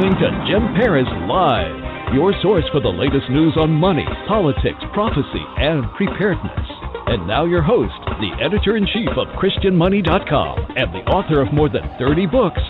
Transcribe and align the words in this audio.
Listening 0.00 0.18
to 0.18 0.44
Jim 0.48 0.62
Paris 0.76 1.06
Live, 1.28 2.14
your 2.14 2.32
source 2.40 2.64
for 2.72 2.80
the 2.80 2.88
latest 2.88 3.28
news 3.28 3.52
on 3.58 3.70
money, 3.70 4.06
politics, 4.26 4.78
prophecy, 4.94 5.44
and 5.58 5.84
preparedness. 5.92 6.68
And 7.06 7.26
now, 7.26 7.44
your 7.44 7.60
host, 7.60 7.92
the 8.18 8.32
editor 8.40 8.78
in 8.78 8.86
chief 8.86 9.10
of 9.10 9.28
ChristianMoney.com 9.36 10.72
and 10.76 10.94
the 10.94 11.04
author 11.10 11.42
of 11.42 11.52
more 11.52 11.68
than 11.68 11.82
30 11.98 12.26
books, 12.26 12.60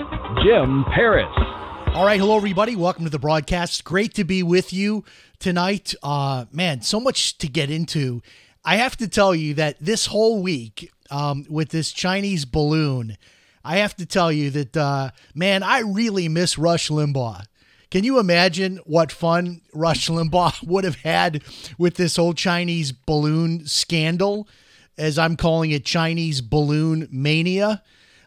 Jim 0.43 0.85
Paris. 0.93 1.31
All 1.95 2.05
right, 2.05 2.19
hello 2.19 2.37
everybody. 2.37 2.75
Welcome 2.75 3.05
to 3.05 3.11
the 3.11 3.19
broadcast. 3.21 3.85
Great 3.85 4.13
to 4.15 4.25
be 4.25 4.43
with 4.43 4.73
you 4.73 5.05
tonight. 5.39 5.95
Uh, 6.03 6.47
man, 6.51 6.83
so 6.83 6.99
much 6.99 7.39
to 7.39 7.47
get 7.47 7.71
into. 7.71 8.23
I 8.65 8.75
have 8.77 8.97
to 8.97 9.07
tell 9.07 9.37
you 9.37 9.55
that 9.55 9.77
this 9.81 10.07
whole 10.07 10.43
week 10.43 10.91
um, 11.13 11.47
with 11.49 11.69
this 11.69 11.93
Chinese 11.93 12.45
balloon, 12.45 13.17
I 13.65 13.79
have 13.79 13.95
to 13.97 14.07
tell 14.07 14.33
you 14.33 14.51
that 14.51 14.77
uh, 14.77 15.11
man, 15.35 15.63
I 15.63 15.81
really 15.81 16.29
miss 16.29 16.59
Rush 16.59 16.89
Limbaugh. 16.89 17.45
Can 17.91 18.05
you 18.05 18.19
imagine 18.19 18.79
what 18.85 19.11
fun 19.11 19.63
Rush 19.75 20.09
Limbaugh 20.09 20.63
would 20.67 20.85
have 20.85 20.97
had 20.97 21.43
with 21.77 21.97
this 21.97 22.17
whole 22.17 22.35
Chinese 22.35 22.93
balloon 22.93 23.67
scandal, 23.67 24.49
as 24.97 25.19
I'm 25.19 25.37
calling 25.37 25.73
it, 25.73 25.85
Chinese 25.85 26.41
balloon 26.41 27.09
mania? 27.11 27.83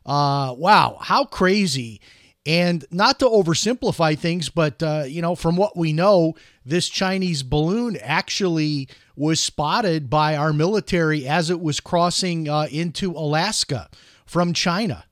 Uh, 0.05 0.53
wow, 0.57 0.97
how 1.01 1.23
crazy! 1.25 2.01
And 2.45 2.83
not 2.91 3.19
to 3.19 3.25
oversimplify 3.25 4.19
things, 4.19 4.49
but 4.49 4.83
uh, 4.83 5.05
you 5.07 5.21
know, 5.21 5.33
from 5.33 5.55
what 5.55 5.77
we 5.77 5.93
know, 5.93 6.33
this 6.65 6.89
Chinese 6.89 7.41
balloon 7.41 7.95
actually 8.01 8.89
was 9.15 9.39
spotted 9.39 10.09
by 10.09 10.35
our 10.35 10.51
military 10.51 11.25
as 11.25 11.49
it 11.49 11.61
was 11.61 11.79
crossing 11.79 12.49
uh, 12.49 12.67
into 12.69 13.11
Alaska 13.11 13.89
from 14.25 14.51
China. 14.51 15.05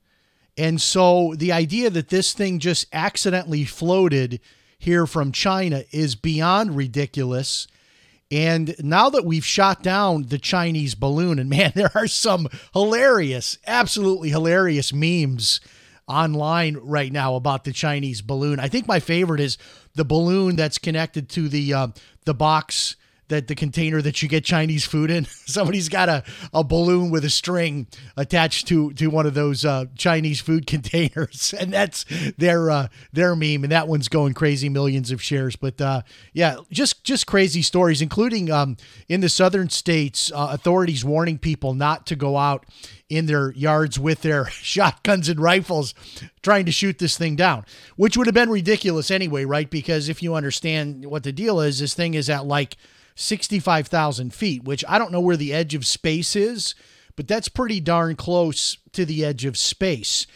And 0.56 0.80
so 0.80 1.34
the 1.36 1.52
idea 1.52 1.90
that 1.90 2.08
this 2.08 2.32
thing 2.32 2.58
just 2.58 2.86
accidentally 2.92 3.64
floated 3.64 4.40
here 4.78 5.06
from 5.06 5.32
China 5.32 5.84
is 5.92 6.14
beyond 6.14 6.76
ridiculous. 6.76 7.66
And 8.30 8.74
now 8.80 9.10
that 9.10 9.24
we've 9.24 9.44
shot 9.44 9.82
down 9.82 10.24
the 10.24 10.38
Chinese 10.38 10.94
balloon, 10.94 11.38
and 11.38 11.48
man, 11.48 11.72
there 11.76 11.92
are 11.94 12.06
some 12.06 12.48
hilarious, 12.72 13.58
absolutely 13.66 14.30
hilarious 14.30 14.92
memes 14.92 15.60
online 16.08 16.76
right 16.82 17.12
now 17.12 17.36
about 17.36 17.64
the 17.64 17.72
Chinese 17.72 18.20
balloon. 18.20 18.58
I 18.58 18.68
think 18.68 18.86
my 18.86 19.00
favorite 19.00 19.40
is 19.40 19.56
the 19.94 20.04
balloon 20.04 20.56
that's 20.56 20.78
connected 20.78 21.28
to 21.30 21.48
the 21.48 21.72
uh, 21.72 21.88
the 22.24 22.34
box 22.34 22.96
that 23.32 23.48
the 23.48 23.54
container 23.54 24.02
that 24.02 24.22
you 24.22 24.28
get 24.28 24.44
Chinese 24.44 24.84
food 24.84 25.10
in. 25.10 25.24
Somebody's 25.46 25.88
got 25.88 26.08
a, 26.08 26.22
a 26.52 26.62
balloon 26.62 27.10
with 27.10 27.24
a 27.24 27.30
string 27.30 27.86
attached 28.16 28.68
to 28.68 28.92
to 28.92 29.08
one 29.08 29.26
of 29.26 29.34
those 29.34 29.64
uh, 29.64 29.86
Chinese 29.96 30.40
food 30.40 30.66
containers, 30.66 31.54
and 31.58 31.72
that's 31.72 32.04
their 32.36 32.70
uh, 32.70 32.88
their 33.12 33.34
meme. 33.34 33.64
And 33.64 33.72
that 33.72 33.88
one's 33.88 34.08
going 34.08 34.34
crazy, 34.34 34.68
millions 34.68 35.10
of 35.10 35.22
shares. 35.22 35.56
But 35.56 35.80
uh, 35.80 36.02
yeah, 36.32 36.56
just 36.70 37.04
just 37.04 37.26
crazy 37.26 37.62
stories, 37.62 38.02
including 38.02 38.50
um, 38.50 38.76
in 39.08 39.22
the 39.22 39.28
southern 39.28 39.70
states, 39.70 40.30
uh, 40.32 40.48
authorities 40.50 41.04
warning 41.04 41.38
people 41.38 41.74
not 41.74 42.06
to 42.06 42.16
go 42.16 42.36
out 42.36 42.66
in 43.08 43.26
their 43.26 43.52
yards 43.52 43.98
with 43.98 44.22
their 44.22 44.46
shotguns 44.50 45.28
and 45.28 45.40
rifles 45.40 45.94
trying 46.42 46.66
to 46.66 46.72
shoot 46.72 46.98
this 46.98 47.16
thing 47.16 47.36
down, 47.36 47.64
which 47.96 48.16
would 48.16 48.26
have 48.26 48.34
been 48.34 48.50
ridiculous 48.50 49.10
anyway, 49.10 49.44
right? 49.44 49.70
Because 49.70 50.08
if 50.08 50.22
you 50.22 50.34
understand 50.34 51.06
what 51.06 51.22
the 51.22 51.32
deal 51.32 51.60
is, 51.60 51.78
this 51.78 51.94
thing 51.94 52.14
is 52.14 52.28
at 52.28 52.46
like 52.46 52.76
65,000 53.14 54.32
feet, 54.32 54.64
which 54.64 54.84
I 54.88 54.98
don't 54.98 55.12
know 55.12 55.20
where 55.20 55.36
the 55.36 55.52
edge 55.52 55.74
of 55.74 55.86
space 55.86 56.34
is, 56.36 56.74
but 57.16 57.28
that's 57.28 57.48
pretty 57.48 57.80
darn 57.80 58.16
close 58.16 58.78
to 58.92 59.04
the 59.04 59.24
edge 59.24 59.44
of 59.44 59.56
space. 59.56 60.26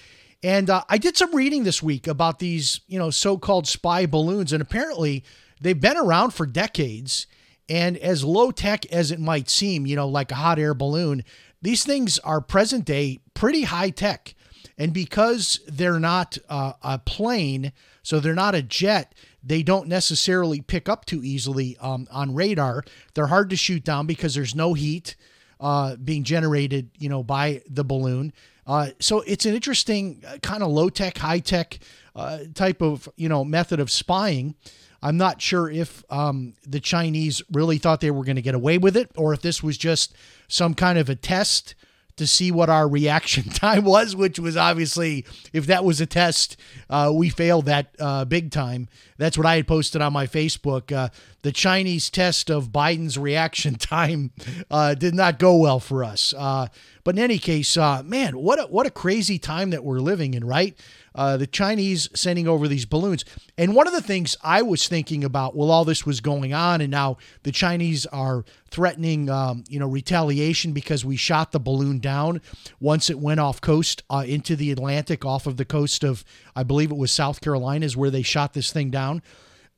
And 0.42 0.68
uh, 0.68 0.84
I 0.88 0.98
did 0.98 1.16
some 1.16 1.34
reading 1.34 1.64
this 1.64 1.82
week 1.82 2.06
about 2.06 2.38
these, 2.38 2.80
you 2.86 2.98
know, 2.98 3.10
so-called 3.10 3.66
spy 3.66 4.06
balloons, 4.06 4.52
and 4.52 4.62
apparently 4.62 5.24
they've 5.60 5.80
been 5.80 5.96
around 5.96 6.32
for 6.32 6.46
decades. 6.46 7.26
And 7.68 7.96
as 7.96 8.22
low 8.22 8.50
tech 8.50 8.86
as 8.92 9.10
it 9.10 9.18
might 9.18 9.50
seem, 9.50 9.86
you 9.86 9.96
know, 9.96 10.06
like 10.06 10.30
a 10.30 10.36
hot 10.36 10.58
air 10.58 10.74
balloon, 10.74 11.24
these 11.62 11.84
things 11.84 12.18
are 12.20 12.40
present 12.40 12.84
day 12.84 13.20
pretty 13.34 13.62
high 13.62 13.90
tech. 13.90 14.34
And 14.78 14.92
because 14.92 15.60
they're 15.66 15.98
not 15.98 16.36
uh, 16.48 16.74
a 16.82 16.98
plane, 16.98 17.72
so 18.02 18.20
they're 18.20 18.34
not 18.34 18.54
a 18.54 18.62
jet, 18.62 19.14
they 19.46 19.62
don't 19.62 19.86
necessarily 19.86 20.60
pick 20.60 20.88
up 20.88 21.04
too 21.04 21.22
easily 21.22 21.76
um, 21.80 22.08
on 22.10 22.34
radar. 22.34 22.82
They're 23.14 23.28
hard 23.28 23.50
to 23.50 23.56
shoot 23.56 23.84
down 23.84 24.06
because 24.06 24.34
there's 24.34 24.54
no 24.54 24.74
heat 24.74 25.14
uh, 25.60 25.96
being 25.96 26.24
generated, 26.24 26.90
you 26.98 27.08
know, 27.08 27.22
by 27.22 27.62
the 27.68 27.84
balloon. 27.84 28.32
Uh, 28.66 28.90
so 28.98 29.20
it's 29.20 29.46
an 29.46 29.54
interesting 29.54 30.22
uh, 30.26 30.38
kind 30.38 30.64
of 30.64 30.70
low 30.70 30.88
tech, 30.88 31.18
high 31.18 31.38
tech 31.38 31.78
uh, 32.16 32.40
type 32.54 32.82
of 32.82 33.08
you 33.16 33.28
know 33.28 33.44
method 33.44 33.78
of 33.78 33.90
spying. 33.90 34.56
I'm 35.00 35.16
not 35.16 35.40
sure 35.40 35.70
if 35.70 36.02
um, 36.10 36.54
the 36.66 36.80
Chinese 36.80 37.40
really 37.52 37.78
thought 37.78 38.00
they 38.00 38.10
were 38.10 38.24
going 38.24 38.36
to 38.36 38.42
get 38.42 38.56
away 38.56 38.78
with 38.78 38.96
it, 38.96 39.10
or 39.14 39.32
if 39.32 39.42
this 39.42 39.62
was 39.62 39.78
just 39.78 40.16
some 40.48 40.74
kind 40.74 40.98
of 40.98 41.08
a 41.08 41.14
test 41.14 41.76
to 42.16 42.26
see 42.26 42.50
what 42.50 42.68
our 42.68 42.88
reaction 42.88 43.44
time 43.50 43.84
was, 43.84 44.16
which 44.16 44.38
was 44.38 44.56
obviously, 44.56 45.24
if 45.52 45.66
that 45.66 45.84
was 45.84 46.00
a 46.00 46.06
test, 46.06 46.56
uh, 46.90 47.12
we 47.14 47.28
failed 47.28 47.66
that 47.66 47.94
uh, 48.00 48.24
big 48.24 48.50
time. 48.50 48.88
That's 49.18 49.38
what 49.38 49.46
I 49.46 49.56
had 49.56 49.66
posted 49.66 50.02
on 50.02 50.12
my 50.12 50.26
Facebook. 50.26 50.92
Uh, 50.92 51.08
the 51.42 51.52
Chinese 51.52 52.10
test 52.10 52.50
of 52.50 52.70
Biden's 52.70 53.16
reaction 53.16 53.74
time 53.76 54.30
uh, 54.70 54.94
did 54.94 55.14
not 55.14 55.38
go 55.38 55.56
well 55.56 55.80
for 55.80 56.04
us. 56.04 56.34
Uh, 56.36 56.68
but 57.04 57.14
in 57.14 57.22
any 57.22 57.38
case, 57.38 57.76
uh, 57.76 58.02
man, 58.02 58.36
what 58.36 58.58
a, 58.58 58.64
what 58.64 58.86
a 58.86 58.90
crazy 58.90 59.38
time 59.38 59.70
that 59.70 59.84
we're 59.84 60.00
living 60.00 60.34
in, 60.34 60.44
right? 60.44 60.76
Uh, 61.14 61.36
the 61.36 61.46
Chinese 61.46 62.10
sending 62.14 62.46
over 62.46 62.68
these 62.68 62.84
balloons. 62.84 63.24
And 63.56 63.74
one 63.74 63.86
of 63.86 63.94
the 63.94 64.02
things 64.02 64.36
I 64.42 64.60
was 64.60 64.86
thinking 64.86 65.24
about 65.24 65.56
while 65.56 65.70
all 65.70 65.84
this 65.84 66.04
was 66.04 66.20
going 66.20 66.52
on, 66.52 66.82
and 66.82 66.90
now 66.90 67.16
the 67.42 67.52
Chinese 67.52 68.04
are 68.06 68.44
threatening, 68.70 69.30
um, 69.30 69.64
you 69.68 69.78
know, 69.78 69.86
retaliation 69.86 70.72
because 70.72 71.04
we 71.04 71.16
shot 71.16 71.52
the 71.52 71.60
balloon 71.60 72.00
down 72.00 72.42
once 72.80 73.08
it 73.08 73.18
went 73.18 73.40
off 73.40 73.62
coast 73.62 74.02
uh, 74.10 74.24
into 74.26 74.56
the 74.56 74.70
Atlantic, 74.70 75.24
off 75.24 75.46
of 75.46 75.56
the 75.56 75.64
coast 75.64 76.04
of, 76.04 76.22
I 76.56 76.64
believe 76.64 76.90
it 76.90 76.96
was 76.96 77.12
South 77.12 77.40
Carolina, 77.40 77.86
is 77.86 77.96
where 77.96 78.10
they 78.10 78.22
shot 78.22 78.52
this 78.52 78.72
thing 78.72 78.90
down. 78.90 79.22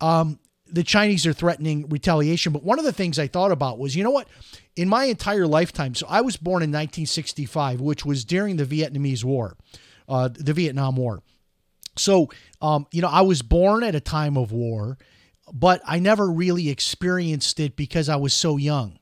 Um, 0.00 0.38
the 0.70 0.84
Chinese 0.84 1.26
are 1.26 1.32
threatening 1.32 1.88
retaliation. 1.88 2.52
But 2.52 2.62
one 2.62 2.78
of 2.78 2.84
the 2.84 2.92
things 2.92 3.18
I 3.18 3.26
thought 3.26 3.52
about 3.52 3.78
was, 3.78 3.96
you 3.96 4.04
know 4.04 4.10
what? 4.10 4.28
In 4.76 4.88
my 4.88 5.04
entire 5.04 5.46
lifetime, 5.46 5.94
so 5.94 6.06
I 6.08 6.20
was 6.20 6.36
born 6.36 6.62
in 6.62 6.70
1965, 6.70 7.80
which 7.80 8.06
was 8.06 8.24
during 8.24 8.56
the 8.56 8.64
Vietnamese 8.64 9.24
War 9.24 9.56
uh, 10.08 10.28
the 10.28 10.52
Vietnam 10.52 10.96
War. 10.96 11.22
So, 11.96 12.30
um, 12.62 12.86
you 12.92 13.02
know, 13.02 13.08
I 13.08 13.22
was 13.22 13.42
born 13.42 13.84
at 13.84 13.94
a 13.94 14.00
time 14.00 14.36
of 14.36 14.52
war, 14.52 14.98
but 15.52 15.80
I 15.86 15.98
never 15.98 16.30
really 16.30 16.70
experienced 16.70 17.60
it 17.60 17.76
because 17.76 18.08
I 18.08 18.16
was 18.16 18.32
so 18.32 18.56
young. 18.56 18.98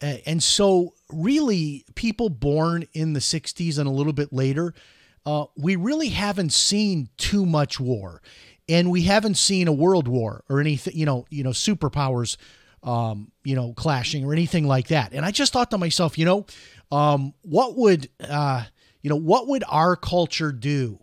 And 0.00 0.42
so, 0.42 0.94
really, 1.12 1.84
people 1.94 2.28
born 2.28 2.88
in 2.92 3.12
the 3.12 3.20
60s 3.20 3.78
and 3.78 3.86
a 3.86 3.92
little 3.92 4.12
bit 4.12 4.32
later, 4.32 4.74
uh, 5.24 5.46
we 5.56 5.76
really 5.76 6.08
haven't 6.08 6.52
seen 6.52 7.08
too 7.16 7.46
much 7.46 7.78
war. 7.78 8.22
And 8.68 8.90
we 8.90 9.02
haven't 9.02 9.36
seen 9.36 9.68
a 9.68 9.72
world 9.72 10.08
war 10.08 10.44
or 10.48 10.60
anything, 10.60 10.96
you 10.96 11.04
know, 11.04 11.26
you 11.30 11.42
know, 11.42 11.50
superpowers, 11.50 12.36
um, 12.82 13.32
you 13.44 13.54
know, 13.54 13.72
clashing 13.74 14.24
or 14.24 14.32
anything 14.32 14.66
like 14.66 14.88
that. 14.88 15.12
And 15.12 15.24
I 15.24 15.30
just 15.30 15.52
thought 15.52 15.70
to 15.72 15.78
myself, 15.78 16.16
you 16.16 16.24
know, 16.24 16.46
um, 16.90 17.34
what 17.42 17.76
would, 17.76 18.08
uh, 18.20 18.64
you 19.02 19.10
know, 19.10 19.16
what 19.16 19.48
would 19.48 19.64
our 19.68 19.96
culture 19.96 20.52
do 20.52 20.98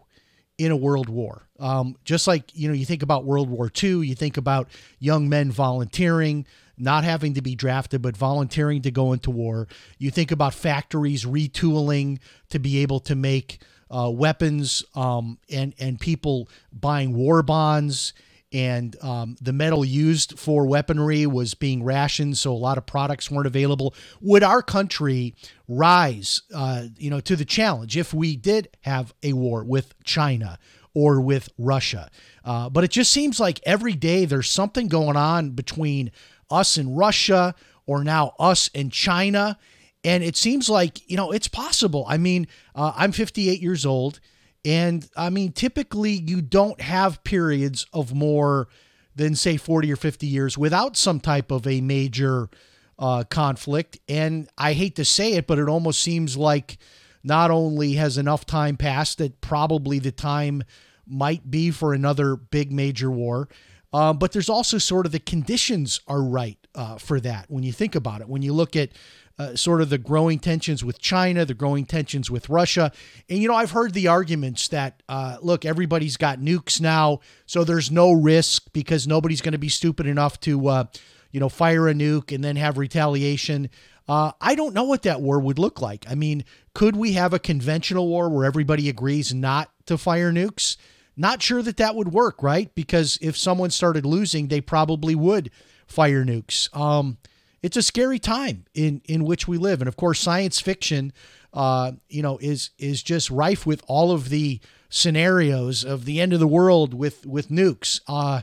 in 0.58 0.72
a 0.72 0.76
world 0.76 1.10
war? 1.10 1.48
Um, 1.60 1.98
just 2.06 2.28
like, 2.28 2.56
you 2.56 2.70
know, 2.70 2.74
you 2.74 2.86
think 2.86 3.04
about 3.04 3.26
World 3.26 3.50
War 3.50 3.70
II, 3.84 4.08
you 4.08 4.16
think 4.16 4.38
about 4.38 4.70
young 4.98 5.28
men 5.28 5.52
volunteering, 5.52 6.46
not 6.78 7.04
having 7.04 7.34
to 7.34 7.42
be 7.42 7.56
drafted, 7.56 8.02
but 8.02 8.16
volunteering 8.16 8.82
to 8.84 8.92
go 8.92 9.12
into 9.12 9.30
war. 9.30 9.68
You 9.98 10.12
think 10.12 10.32
about 10.32 10.54
factories 10.54 11.26
retooling 11.26 12.20
to 12.50 12.60
be 12.60 12.80
able 12.80 13.02
to 13.02 13.16
make 13.16 13.60
uh, 13.90 14.10
weapons 14.14 14.84
um, 14.96 15.38
and, 15.50 15.74
and 15.80 16.00
people 16.00 16.50
buying 16.72 17.14
war 17.16 17.42
bonds 17.44 18.14
and 18.52 18.96
um, 19.04 19.38
the 19.40 19.54
metal 19.54 19.86
used 19.86 20.40
for 20.40 20.66
weaponry 20.66 21.28
was 21.28 21.54
being 21.54 21.84
rationed, 21.84 22.38
so 22.38 22.52
a 22.52 22.58
lot 22.58 22.78
of 22.80 22.86
products 22.86 23.30
weren't 23.30 23.46
available. 23.46 23.94
Would 24.22 24.44
our 24.44 24.64
country 24.64 25.36
rise, 25.68 26.42
uh, 26.54 26.86
you 26.98 27.12
know, 27.12 27.20
to 27.22 27.36
the 27.36 27.46
challenge 27.46 27.96
if 27.96 28.14
we 28.14 28.36
did 28.36 28.70
have 28.82 29.14
a 29.22 29.34
war 29.34 29.64
with 29.64 29.94
China 30.04 30.58
or 30.96 31.22
with 31.22 31.50
Russia? 31.60 32.10
Uh, 32.44 32.70
but 32.70 32.84
it 32.84 32.90
just 32.90 33.12
seems 33.12 33.40
like 33.40 33.60
every 33.66 33.94
day 33.94 34.26
there's 34.26 34.50
something 34.50 34.88
going 34.88 35.16
on 35.16 35.52
between 35.52 36.12
us 36.50 36.78
and 36.78 36.98
Russia, 36.98 37.54
or 37.86 38.04
now 38.04 38.34
us 38.40 38.70
and 38.74 38.92
China. 38.92 39.60
And 40.04 40.24
it 40.24 40.38
seems 40.38 40.70
like, 40.70 41.10
you 41.10 41.18
know, 41.18 41.32
it's 41.32 41.48
possible. 41.48 42.06
I 42.08 42.18
mean, 42.18 42.48
uh, 42.74 42.94
I'm 42.96 43.12
58 43.12 43.62
years 43.62 43.86
old. 43.86 44.20
And 44.66 45.08
I 45.16 45.30
mean, 45.30 45.52
typically 45.52 46.12
you 46.12 46.42
don't 46.42 46.80
have 46.82 47.24
periods 47.24 47.86
of 47.94 48.14
more 48.14 48.68
than, 49.16 49.36
say, 49.36 49.58
40 49.58 49.92
or 49.92 49.96
50 49.96 50.28
years 50.28 50.58
without 50.58 50.96
some 50.96 51.20
type 51.20 51.52
of 51.52 51.68
a 51.68 51.82
major 51.82 52.50
uh, 52.98 53.24
conflict. 53.30 54.00
And 54.08 54.50
I 54.58 54.74
hate 54.74 54.96
to 54.98 55.06
say 55.06 55.34
it, 55.34 55.48
but 55.48 55.60
it 55.60 55.70
almost 55.70 56.02
seems 56.02 56.38
like 56.38 56.78
not 57.24 57.52
only 57.52 57.94
has 57.94 58.18
enough 58.18 58.46
time 58.46 58.78
passed 58.78 59.18
that 59.18 59.42
probably 59.42 60.00
the 60.00 60.12
time 60.12 60.64
might 61.06 61.50
be 61.50 61.72
for 61.72 61.94
another 61.94 62.36
big 62.36 62.72
major 62.72 63.10
war, 63.10 63.50
um, 63.92 64.18
but 64.20 64.32
there's 64.32 64.50
also 64.50 64.78
sort 64.78 65.06
of 65.06 65.12
the 65.12 65.20
conditions 65.20 66.00
are 66.08 66.22
right 66.22 66.58
uh, 66.76 66.98
for 66.98 67.20
that 67.20 67.46
when 67.50 67.64
you 67.64 67.72
think 67.72 67.96
about 67.96 68.22
it. 68.22 68.30
When 68.30 68.42
you 68.42 68.54
look 68.54 68.76
at 68.76 68.92
uh, 69.40 69.56
sort 69.56 69.82
of 69.82 69.90
the 69.90 69.98
growing 69.98 70.38
tensions 70.38 70.84
with 70.84 71.00
China, 71.00 71.46
the 71.46 71.54
growing 71.54 71.86
tensions 71.86 72.30
with 72.30 72.50
Russia. 72.50 72.92
And, 73.30 73.40
you 73.40 73.48
know, 73.48 73.56
I've 73.56 73.72
heard 73.72 73.94
the 73.94 74.10
arguments 74.10 74.68
that, 74.68 75.02
uh, 75.08 75.38
look, 75.42 75.64
everybody's 75.64 76.18
got 76.18 76.40
nukes 76.40 76.82
now, 76.82 77.22
so 77.46 77.64
there's 77.64 77.90
no 77.90 78.12
risk 78.12 78.66
because 78.74 79.08
nobody's 79.08 79.42
going 79.42 79.54
to 79.54 79.58
be 79.58 79.70
stupid 79.70 80.06
enough 80.08 80.40
to, 80.42 80.68
uh, 80.68 80.84
you 81.32 81.40
know, 81.40 81.48
fire 81.48 81.88
a 81.88 81.94
nuke 81.94 82.36
and 82.36 82.44
then 82.44 82.58
have 82.58 82.78
retaliation. 82.78 83.70
Uh, 84.10 84.34
I 84.42 84.56
don't 84.56 84.74
know 84.74 84.84
what 84.84 85.04
that 85.04 85.22
war 85.22 85.40
would 85.40 85.60
look 85.60 85.82
like. 85.82 86.06
I 86.10 86.16
mean, 86.16 86.44
could 86.74 86.98
we 86.98 87.14
have 87.14 87.34
a 87.34 87.40
conventional 87.40 88.08
war 88.08 88.30
where 88.30 88.46
everybody 88.46 88.90
agrees 88.90 89.34
not 89.34 89.72
to 89.86 89.98
fire 89.98 90.34
nukes? 90.34 90.76
Not 91.16 91.42
sure 91.42 91.62
that 91.62 91.78
that 91.78 91.96
would 91.96 92.12
work, 92.12 92.42
right? 92.42 92.74
Because 92.76 93.18
if 93.22 93.38
someone 93.38 93.70
started 93.70 94.06
losing, 94.06 94.48
they 94.48 94.62
probably 94.62 95.16
would 95.16 95.52
fire 95.86 96.26
nukes. 96.26 96.76
Um, 96.76 97.18
it's 97.62 97.78
a 97.78 97.84
scary 97.84 98.20
time 98.20 98.66
in 98.74 99.02
in 99.06 99.26
which 99.26 99.48
we 99.48 99.58
live, 99.58 99.82
and 99.82 99.88
of 99.88 99.98
course, 99.98 100.20
science 100.20 100.60
fiction, 100.60 101.14
uh, 101.54 101.94
you 102.08 102.22
know, 102.22 102.38
is 102.40 102.72
is 102.78 103.04
just 103.04 103.30
rife 103.30 103.66
with 103.66 103.84
all 103.88 104.12
of 104.12 104.30
the 104.30 104.60
scenarios 104.90 105.84
of 105.84 106.06
the 106.06 106.20
end 106.20 106.34
of 106.34 106.40
the 106.40 106.48
world 106.48 106.94
with 106.94 107.26
with 107.26 107.50
nukes. 107.50 108.02
Uh, 108.08 108.42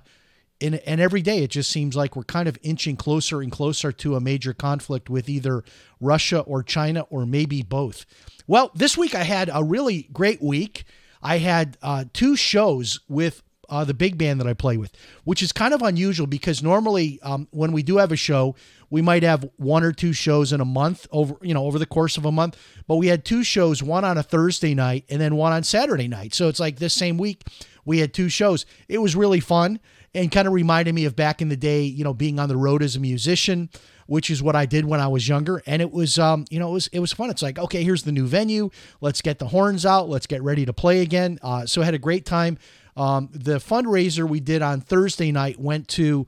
and, 0.61 0.77
and 0.87 1.01
every 1.01 1.23
day 1.23 1.43
it 1.43 1.51
just 1.51 1.71
seems 1.71 1.97
like 1.97 2.17
we're 2.17 2.25
kind 2.25 2.49
of 2.49 2.59
inching 2.63 2.97
closer 2.97 3.43
and 3.43 3.53
closer 3.53 3.93
to 3.93 4.17
a 4.17 4.21
major 4.21 4.55
conflict 4.55 5.11
with 5.11 5.29
either 5.29 5.65
Russia 6.01 6.41
or 6.41 6.63
China 6.63 7.03
or 7.11 7.27
maybe 7.27 7.63
both. 7.63 8.07
Well, 8.47 8.71
this 8.75 8.97
week 8.97 9.15
I 9.15 9.25
had 9.25 9.51
a 9.53 9.63
really 9.63 10.09
great 10.13 10.41
week. 10.41 10.85
I 11.23 11.39
had 11.39 11.77
uh, 11.83 12.05
two 12.13 12.37
shows 12.37 13.01
with 13.09 13.43
uh, 13.69 13.85
the 13.85 13.95
big 13.95 14.19
band 14.19 14.41
that 14.41 14.47
I 14.47 14.55
play 14.55 14.77
with, 14.77 14.93
which 15.25 15.43
is 15.43 15.53
kind 15.53 15.75
of 15.75 15.83
unusual 15.83 16.27
because 16.27 16.63
normally 16.63 17.21
um, 17.23 17.49
when 17.51 17.73
we 17.73 17.83
do 17.83 17.99
have 17.99 18.13
a 18.13 18.17
show, 18.17 18.55
we 18.91 19.03
might 19.03 19.23
have 19.23 19.49
one 19.57 19.83
or 19.83 19.93
two 19.93 20.13
shows 20.13 20.53
in 20.53 20.61
a 20.61 20.65
month 20.65 21.07
over 21.11 21.37
you 21.43 21.55
know 21.55 21.65
over 21.65 21.79
the 21.79 21.87
course 21.87 22.17
of 22.17 22.25
a 22.25 22.33
month. 22.33 22.57
But 22.87 22.97
we 22.97 23.09
had 23.09 23.25
two 23.25 23.43
shows, 23.43 23.83
one 23.83 24.05
on 24.05 24.19
a 24.19 24.23
Thursday 24.23 24.75
night 24.75 25.05
and 25.09 25.21
then 25.21 25.37
one 25.37 25.53
on 25.53 25.63
Saturday 25.63 26.09
night. 26.09 26.35
So 26.35 26.49
it's 26.49 26.61
like 26.61 26.79
this 26.79 26.95
same 26.95 27.19
week 27.19 27.45
we 27.85 27.99
had 27.99 28.13
two 28.13 28.29
shows. 28.29 28.67
It 28.89 28.99
was 28.99 29.15
really 29.17 29.41
fun 29.41 29.81
and 30.15 30.31
kind 30.31 30.47
of 30.47 30.55
reminded 30.55 30.95
me 30.95 31.05
of 31.05 31.15
back 31.15 31.41
in 31.43 31.49
the 31.49 31.57
day, 31.57 31.83
you 31.83 32.05
know, 32.05 32.15
being 32.15 32.39
on 32.39 32.49
the 32.49 32.57
road 32.57 32.83
as 32.83 32.97
a 32.97 33.01
musician 33.01 33.71
which 34.07 34.31
is 34.31 34.43
what 34.43 34.57
I 34.57 34.67
did 34.67 34.85
when 34.85 35.01
I 35.01 35.09
was 35.09 35.29
younger. 35.29 35.63
And 35.67 35.83
it 35.83 35.91
was, 35.91 36.19
um, 36.19 36.45
you 36.51 36.59
know, 36.59 36.71
it 36.71 36.73
was 36.73 36.87
it 36.89 37.01
was 37.01 37.13
fun. 37.13 37.31
It's 37.31 37.43
like, 37.43 37.59
okay, 37.59 37.83
here's 37.83 38.05
the 38.05 38.13
new 38.13 38.27
venue. 38.27 38.71
Let's 39.01 39.21
get 39.21 39.39
the 39.39 39.49
horns 39.49 39.85
out. 39.85 40.09
Let's 40.09 40.27
get 40.27 40.43
ready 40.43 40.65
to 40.67 40.73
play 40.73 41.03
again. 41.03 41.39
Uh, 41.43 41.67
so 41.67 41.83
I 41.83 41.85
had 41.85 41.95
a 41.95 41.99
great 41.99 42.25
time. 42.25 42.59
Um, 42.97 43.29
the 43.33 43.57
fundraiser 43.57 44.29
we 44.29 44.41
did 44.41 44.63
on 44.63 44.81
Thursday 44.81 45.31
night 45.31 45.61
went 45.61 45.89
to 45.89 46.27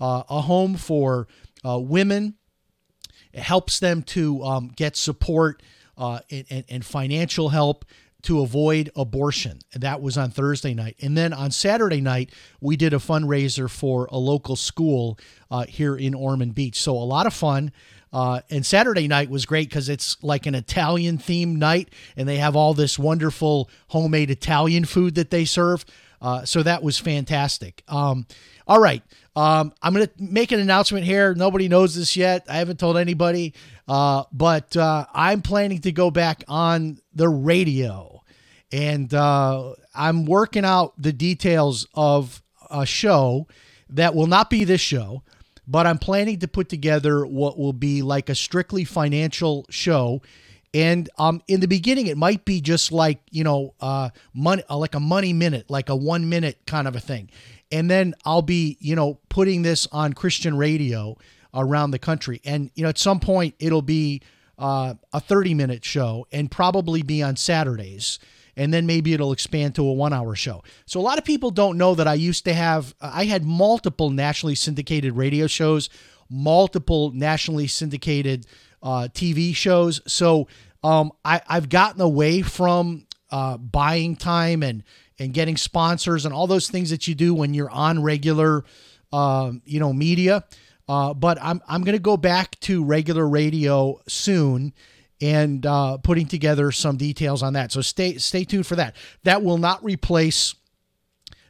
uh, 0.00 0.22
a 0.28 0.42
home 0.42 0.76
for 0.76 1.28
uh, 1.64 1.78
women. 1.78 2.34
It 3.32 3.42
helps 3.42 3.78
them 3.78 4.02
to 4.04 4.42
um, 4.42 4.68
get 4.74 4.96
support 4.96 5.62
uh, 5.96 6.20
and, 6.30 6.64
and, 6.68 6.84
financial 6.84 7.50
help 7.50 7.84
to 8.22 8.40
avoid 8.40 8.90
abortion. 8.96 9.58
That 9.74 10.00
was 10.00 10.16
on 10.16 10.30
Thursday 10.30 10.72
night. 10.72 10.96
And 11.00 11.16
then 11.16 11.32
on 11.32 11.50
Saturday 11.50 12.00
night, 12.00 12.30
we 12.60 12.76
did 12.76 12.94
a 12.94 12.98
fundraiser 12.98 13.68
for 13.68 14.08
a 14.10 14.16
local 14.16 14.56
school 14.56 15.18
uh, 15.50 15.66
here 15.66 15.96
in 15.96 16.14
Ormond 16.14 16.54
Beach. 16.54 16.80
So 16.80 16.92
a 16.92 17.04
lot 17.04 17.26
of 17.26 17.34
fun. 17.34 17.72
Uh, 18.12 18.40
and 18.50 18.66
Saturday 18.66 19.06
night 19.08 19.30
was 19.30 19.46
great 19.46 19.68
because 19.68 19.88
it's 19.88 20.16
like 20.22 20.46
an 20.46 20.54
Italian 20.54 21.16
themed 21.16 21.56
night, 21.56 21.90
and 22.16 22.28
they 22.28 22.38
have 22.38 22.56
all 22.56 22.74
this 22.74 22.98
wonderful 22.98 23.70
homemade 23.88 24.30
Italian 24.30 24.84
food 24.84 25.14
that 25.14 25.30
they 25.30 25.44
serve. 25.44 25.84
Uh, 26.20 26.44
so 26.44 26.62
that 26.62 26.82
was 26.82 26.98
fantastic. 26.98 27.82
Um, 27.88 28.26
all 28.66 28.80
right. 28.80 29.02
Um, 29.34 29.72
I'm 29.82 29.94
going 29.94 30.06
to 30.06 30.12
make 30.18 30.52
an 30.52 30.60
announcement 30.60 31.04
here. 31.04 31.34
Nobody 31.34 31.68
knows 31.68 31.94
this 31.94 32.16
yet. 32.16 32.44
I 32.48 32.56
haven't 32.56 32.78
told 32.78 32.96
anybody, 32.96 33.54
uh, 33.88 34.24
but 34.32 34.76
uh, 34.76 35.06
I'm 35.14 35.40
planning 35.42 35.80
to 35.82 35.92
go 35.92 36.10
back 36.10 36.44
on 36.48 36.98
the 37.14 37.28
radio. 37.28 38.22
And 38.72 39.12
uh, 39.14 39.74
I'm 39.94 40.26
working 40.26 40.64
out 40.64 40.94
the 41.00 41.12
details 41.12 41.86
of 41.94 42.42
a 42.70 42.86
show 42.86 43.48
that 43.88 44.14
will 44.14 44.26
not 44.26 44.50
be 44.50 44.64
this 44.64 44.80
show, 44.80 45.22
but 45.66 45.86
I'm 45.86 45.98
planning 45.98 46.38
to 46.40 46.48
put 46.48 46.68
together 46.68 47.24
what 47.24 47.58
will 47.58 47.72
be 47.72 48.02
like 48.02 48.28
a 48.28 48.34
strictly 48.34 48.84
financial 48.84 49.66
show 49.70 50.22
and 50.72 51.08
um, 51.18 51.42
in 51.48 51.60
the 51.60 51.66
beginning, 51.66 52.06
it 52.06 52.16
might 52.16 52.44
be 52.44 52.60
just 52.60 52.92
like 52.92 53.20
you 53.30 53.44
know, 53.44 53.74
uh, 53.80 54.10
money, 54.34 54.62
uh, 54.70 54.76
like 54.76 54.94
a 54.94 55.00
money 55.00 55.32
minute, 55.32 55.68
like 55.68 55.88
a 55.88 55.96
one 55.96 56.28
minute 56.28 56.58
kind 56.66 56.86
of 56.86 56.94
a 56.94 57.00
thing. 57.00 57.30
And 57.72 57.90
then 57.90 58.14
I'll 58.24 58.42
be 58.42 58.76
you 58.80 58.94
know 58.94 59.18
putting 59.28 59.62
this 59.62 59.86
on 59.92 60.12
Christian 60.12 60.56
radio 60.56 61.16
around 61.54 61.90
the 61.90 61.98
country. 61.98 62.40
And 62.44 62.70
you 62.74 62.82
know, 62.84 62.88
at 62.88 62.98
some 62.98 63.20
point, 63.20 63.54
it'll 63.58 63.82
be 63.82 64.22
uh, 64.58 64.94
a 65.12 65.20
thirty 65.20 65.54
minute 65.54 65.84
show 65.84 66.26
and 66.30 66.50
probably 66.50 67.02
be 67.02 67.22
on 67.22 67.36
Saturdays. 67.36 68.18
And 68.56 68.74
then 68.74 68.84
maybe 68.84 69.14
it'll 69.14 69.32
expand 69.32 69.74
to 69.76 69.86
a 69.86 69.92
one 69.92 70.12
hour 70.12 70.34
show. 70.34 70.62
So 70.84 71.00
a 71.00 71.02
lot 71.02 71.18
of 71.18 71.24
people 71.24 71.50
don't 71.50 71.78
know 71.78 71.94
that 71.94 72.06
I 72.06 72.14
used 72.14 72.44
to 72.44 72.52
have, 72.52 72.94
I 73.00 73.24
had 73.24 73.44
multiple 73.44 74.10
nationally 74.10 74.56
syndicated 74.56 75.16
radio 75.16 75.46
shows, 75.46 75.88
multiple 76.28 77.10
nationally 77.12 77.68
syndicated 77.68 78.46
uh, 78.82 79.08
TV 79.12 79.54
shows. 79.54 80.00
So 80.06 80.48
um, 80.82 81.12
I, 81.24 81.40
I've 81.48 81.68
gotten 81.68 82.00
away 82.00 82.42
from 82.42 83.06
uh, 83.30 83.56
buying 83.58 84.16
time 84.16 84.62
and 84.62 84.82
and 85.18 85.34
getting 85.34 85.56
sponsors 85.56 86.24
and 86.24 86.32
all 86.32 86.46
those 86.46 86.70
things 86.70 86.88
that 86.90 87.06
you 87.06 87.14
do 87.14 87.34
when 87.34 87.52
you're 87.52 87.70
on 87.70 88.02
regular, 88.02 88.64
um, 89.12 89.60
you 89.66 89.78
know, 89.78 89.92
media. 89.92 90.44
Uh, 90.88 91.14
but 91.14 91.38
I'm 91.40 91.60
I'm 91.68 91.82
going 91.84 91.96
to 91.96 92.02
go 92.02 92.16
back 92.16 92.58
to 92.60 92.82
regular 92.82 93.28
radio 93.28 94.00
soon 94.08 94.72
and 95.20 95.64
uh, 95.66 95.98
putting 95.98 96.26
together 96.26 96.72
some 96.72 96.96
details 96.96 97.42
on 97.42 97.52
that. 97.52 97.70
So 97.70 97.82
stay 97.82 98.16
stay 98.16 98.44
tuned 98.44 98.66
for 98.66 98.76
that. 98.76 98.96
That 99.24 99.42
will 99.42 99.58
not 99.58 99.84
replace 99.84 100.54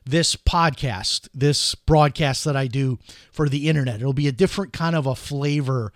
this 0.05 0.35
podcast, 0.35 1.29
this 1.33 1.75
broadcast 1.75 2.45
that 2.45 2.57
I 2.57 2.67
do 2.67 2.99
for 3.33 3.49
the 3.49 3.69
internet. 3.69 4.01
It'll 4.01 4.13
be 4.13 4.29
a 4.29 4.33
different 4.33 4.73
kind 4.73 4.97
of 4.97 5.07
a 5.07 5.15
flavor 5.15 5.93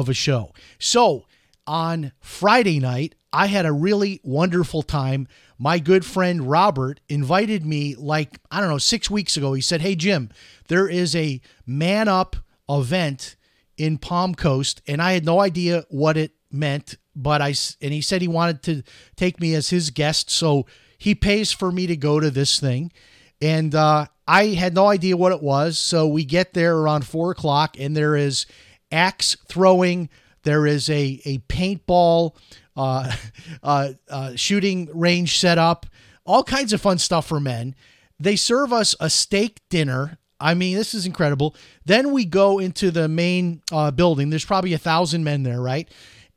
of 0.00 0.08
a 0.08 0.14
show. 0.14 0.52
So 0.78 1.24
on 1.66 2.12
Friday 2.20 2.80
night, 2.80 3.14
I 3.32 3.46
had 3.46 3.64
a 3.64 3.72
really 3.72 4.20
wonderful 4.22 4.82
time. 4.82 5.28
My 5.58 5.78
good 5.78 6.04
friend 6.04 6.48
Robert 6.48 7.00
invited 7.08 7.64
me, 7.64 7.94
like, 7.94 8.38
I 8.50 8.60
don't 8.60 8.70
know, 8.70 8.78
six 8.78 9.08
weeks 9.08 9.36
ago. 9.36 9.54
He 9.54 9.60
said, 9.60 9.80
Hey, 9.80 9.94
Jim, 9.94 10.30
there 10.68 10.88
is 10.88 11.14
a 11.14 11.40
man 11.66 12.08
up 12.08 12.36
event 12.68 13.36
in 13.76 13.98
Palm 13.98 14.34
Coast, 14.34 14.82
and 14.86 15.00
I 15.00 15.12
had 15.12 15.24
no 15.24 15.40
idea 15.40 15.84
what 15.88 16.16
it 16.16 16.32
meant. 16.50 16.96
But 17.16 17.40
I, 17.40 17.54
and 17.80 17.92
he 17.92 18.00
said 18.00 18.20
he 18.20 18.28
wanted 18.28 18.62
to 18.64 18.82
take 19.16 19.40
me 19.40 19.54
as 19.54 19.70
his 19.70 19.90
guest. 19.90 20.30
So 20.30 20.66
he 20.98 21.14
pays 21.14 21.52
for 21.52 21.70
me 21.70 21.86
to 21.86 21.96
go 21.96 22.18
to 22.18 22.30
this 22.30 22.58
thing. 22.58 22.92
And 23.40 23.74
uh, 23.74 24.06
I 24.26 24.46
had 24.48 24.74
no 24.74 24.86
idea 24.86 25.16
what 25.16 25.32
it 25.32 25.42
was. 25.42 25.78
So 25.78 26.08
we 26.08 26.24
get 26.24 26.54
there 26.54 26.76
around 26.76 27.06
four 27.06 27.30
o'clock, 27.30 27.76
and 27.78 27.96
there 27.96 28.16
is 28.16 28.46
axe 28.94 29.36
throwing. 29.48 30.08
There 30.44 30.66
is 30.66 30.88
a, 30.88 31.20
a 31.24 31.38
paintball 31.40 32.36
uh, 32.76 33.12
uh, 33.62 33.92
uh, 34.08 34.36
shooting 34.36 34.88
range 34.94 35.38
set 35.38 35.58
up, 35.58 35.86
all 36.24 36.44
kinds 36.44 36.72
of 36.72 36.80
fun 36.80 36.98
stuff 36.98 37.26
for 37.26 37.40
men. 37.40 37.74
They 38.18 38.36
serve 38.36 38.72
us 38.72 38.94
a 39.00 39.10
steak 39.10 39.60
dinner. 39.68 40.18
I 40.40 40.54
mean, 40.54 40.76
this 40.76 40.94
is 40.94 41.06
incredible. 41.06 41.54
Then 41.84 42.12
we 42.12 42.24
go 42.24 42.58
into 42.58 42.90
the 42.90 43.08
main 43.08 43.62
uh, 43.72 43.90
building. 43.90 44.30
There's 44.30 44.44
probably 44.44 44.72
a 44.72 44.78
thousand 44.78 45.24
men 45.24 45.42
there, 45.42 45.60
right? 45.60 45.88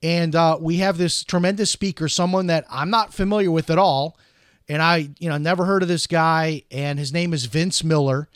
And 0.02 0.36
uh, 0.36 0.58
we 0.60 0.78
have 0.78 0.98
this 0.98 1.24
tremendous 1.24 1.72
speaker, 1.72 2.08
someone 2.08 2.48
that 2.48 2.66
I'm 2.70 2.90
not 2.90 3.14
familiar 3.14 3.52
with 3.52 3.70
at 3.70 3.78
all. 3.78 4.18
And 4.70 4.82
I, 4.82 5.10
you 5.20 5.30
know, 5.30 5.38
never 5.38 5.66
heard 5.66 5.82
of 5.82 5.88
this 5.88 6.08
guy. 6.08 6.64
And 6.72 7.00
his 7.00 7.14
name 7.14 7.34
is 7.34 7.46
Vince 7.46 7.84
Miller 7.84 8.28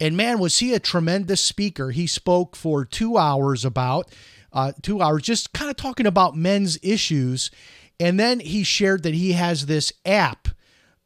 And 0.00 0.16
man, 0.16 0.38
was 0.38 0.58
he 0.58 0.74
a 0.74 0.80
tremendous 0.80 1.40
speaker. 1.40 1.90
He 1.90 2.06
spoke 2.06 2.54
for 2.54 2.84
two 2.84 3.16
hours 3.16 3.64
about, 3.64 4.12
uh, 4.52 4.72
two 4.82 5.00
hours, 5.00 5.22
just 5.22 5.52
kind 5.52 5.70
of 5.70 5.76
talking 5.76 6.06
about 6.06 6.36
men's 6.36 6.78
issues. 6.82 7.50
And 7.98 8.20
then 8.20 8.40
he 8.40 8.62
shared 8.62 9.02
that 9.04 9.14
he 9.14 9.32
has 9.32 9.66
this 9.66 9.92
app. 10.04 10.48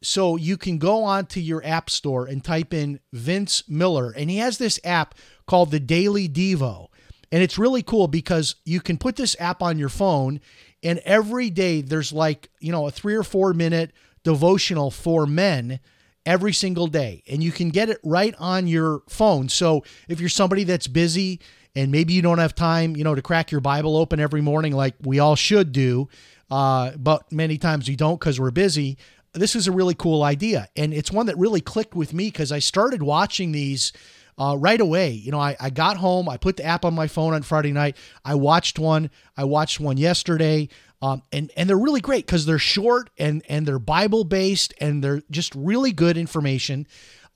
So 0.03 0.37
you 0.37 0.57
can 0.57 0.79
go 0.79 1.05
onto 1.05 1.41
your 1.41 1.65
app 1.65 1.91
store 1.91 2.27
and 2.27 2.43
type 2.43 2.73
in 2.73 3.01
Vince 3.13 3.63
Miller. 3.69 4.11
And 4.11 4.31
he 4.31 4.39
has 4.39 4.59
this 4.59 4.81
app 4.83 5.15
called 5.47 5.71
the 5.71 5.81
Daily 5.81 6.29
Devo. 6.29 6.89
And 7.33 7.43
it's 7.43 7.59
really 7.59 7.83
cool 7.83 8.09
because 8.09 8.57
you 8.65 8.81
can 8.81 8.99
put 8.99 9.17
this 9.17 9.37
app 9.39 9.63
on 9.63 9.79
your 9.79 9.89
phone, 9.89 10.41
and 10.83 10.99
every 11.01 11.51
day 11.51 11.81
there's 11.81 12.13
like, 12.13 12.49
you 12.59 12.73
know, 12.73 12.87
a 12.87 12.91
three 12.91 13.15
or 13.15 13.23
four 13.23 13.55
minute 13.55 13.93
devotional 14.25 14.91
for 14.91 15.27
men 15.27 15.81
every 16.27 16.53
single 16.53 16.87
day. 16.87 17.23
And 17.29 17.43
you 17.43 17.53
can 17.53 17.71
get 17.71 17.89
it 17.89 17.99
right 18.05 18.35
on 18.39 18.67
your 18.67 19.03
phone. 19.09 19.49
So 19.49 19.85
if 20.09 20.21
you're 20.21 20.29
somebody 20.29 20.65
that's 20.65 20.87
busy 20.87 21.41
and 21.75 21.91
maybe 21.91 22.13
you 22.13 22.23
don't 22.23 22.39
have 22.39 22.55
time, 22.55 22.97
you 22.97 23.05
know, 23.05 23.15
to 23.15 23.23
crack 23.23 23.51
your 23.51 23.61
Bible 23.61 23.97
open 23.97 24.21
every 24.21 24.41
morning 24.41 24.75
like 24.75 24.95
we 25.03 25.19
all 25.19 25.37
should 25.37 25.73
do, 25.73 26.09
uh, 26.51 26.93
but 26.97 27.31
many 27.33 27.59
times 27.59 27.89
we 27.89 27.97
don't 27.97 28.19
because 28.19 28.41
we're 28.41 28.51
busy. 28.51 28.99
This 29.33 29.55
is 29.55 29.69
a 29.69 29.73
really 29.73 29.95
cool 29.95 30.23
idea. 30.23 30.69
And 30.77 30.93
it's 30.93 31.13
one 31.13 31.27
that 31.27 31.39
really 31.39 31.61
clicked 31.61 31.95
with 31.95 32.13
me 32.13 32.27
because 32.27 32.51
I 32.51 32.59
started 32.59 33.03
watching 33.03 33.53
these 33.53 33.93
uh, 34.37 34.57
right 34.59 34.81
away. 34.81 35.11
You 35.11 35.31
know, 35.31 35.39
I, 35.39 35.57
I 35.61 35.71
got 35.71 35.99
home, 35.99 36.29
I 36.29 36.39
put 36.39 36.57
the 36.57 36.65
app 36.65 36.85
on 36.85 36.95
my 36.95 37.07
phone 37.07 37.35
on 37.35 37.43
Friday 37.43 37.73
night. 37.73 37.97
I 38.25 38.35
watched 38.35 38.79
one. 38.79 39.11
I 39.37 39.45
watched 39.45 39.79
one 39.79 39.99
yesterday. 39.99 40.69
Um, 41.03 41.23
and 41.33 41.51
and 41.57 41.69
they're 41.69 41.79
really 41.79 42.01
great 42.01 42.27
because 42.27 42.45
they're 42.45 42.59
short 42.59 43.11
and 43.19 43.43
and 43.49 43.67
they're 43.67 43.79
Bible 43.79 44.25
based 44.25 44.75
and 44.81 45.03
they're 45.03 45.23
just 45.31 45.55
really 45.55 45.93
good 45.93 46.19
information. 46.19 46.87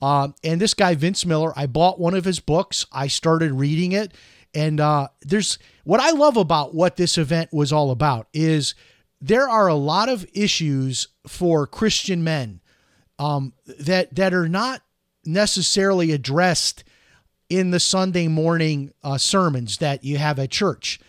Uh, 0.01 0.29
and 0.43 0.61
this 0.61 0.73
guy 0.73 0.93
Vince 0.93 1.25
Miller, 1.25 1.51
I 1.55 1.65
bought 1.65 1.99
one 1.99 2.13
of 2.13 2.25
his 2.25 2.39
books. 2.39 2.85
I 2.91 3.07
started 3.07 3.53
reading 3.53 3.91
it, 3.91 4.13
and 4.53 4.79
uh, 4.79 5.07
there's 5.21 5.57
what 5.83 5.99
I 5.99 6.11
love 6.11 6.37
about 6.37 6.75
what 6.75 6.95
this 6.95 7.17
event 7.17 7.51
was 7.51 7.71
all 7.71 7.91
about 7.91 8.27
is 8.33 8.75
there 9.19 9.49
are 9.49 9.67
a 9.67 9.75
lot 9.75 10.09
of 10.09 10.25
issues 10.33 11.07
for 11.25 11.65
Christian 11.65 12.23
men 12.23 12.61
um, 13.17 13.53
that 13.79 14.13
that 14.15 14.33
are 14.33 14.49
not 14.49 14.81
necessarily 15.25 16.11
addressed 16.11 16.83
in 17.49 17.71
the 17.71 17.79
Sunday 17.79 18.27
morning 18.27 18.91
uh, 19.03 19.17
sermons 19.17 19.77
that 19.77 20.03
you 20.03 20.17
have 20.17 20.39
at 20.39 20.51
church. 20.51 20.99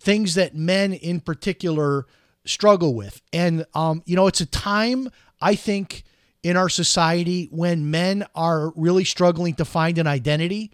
Things 0.00 0.34
that 0.34 0.54
men 0.54 0.92
in 0.92 1.20
particular 1.20 2.06
struggle 2.44 2.94
with. 2.94 3.20
And, 3.32 3.66
um, 3.74 4.02
you 4.06 4.16
know, 4.16 4.26
it's 4.26 4.40
a 4.40 4.46
time, 4.46 5.10
I 5.40 5.54
think, 5.54 6.04
in 6.42 6.56
our 6.56 6.68
society 6.68 7.48
when 7.50 7.90
men 7.90 8.24
are 8.34 8.72
really 8.76 9.04
struggling 9.04 9.54
to 9.54 9.64
find 9.64 9.98
an 9.98 10.06
identity. 10.06 10.72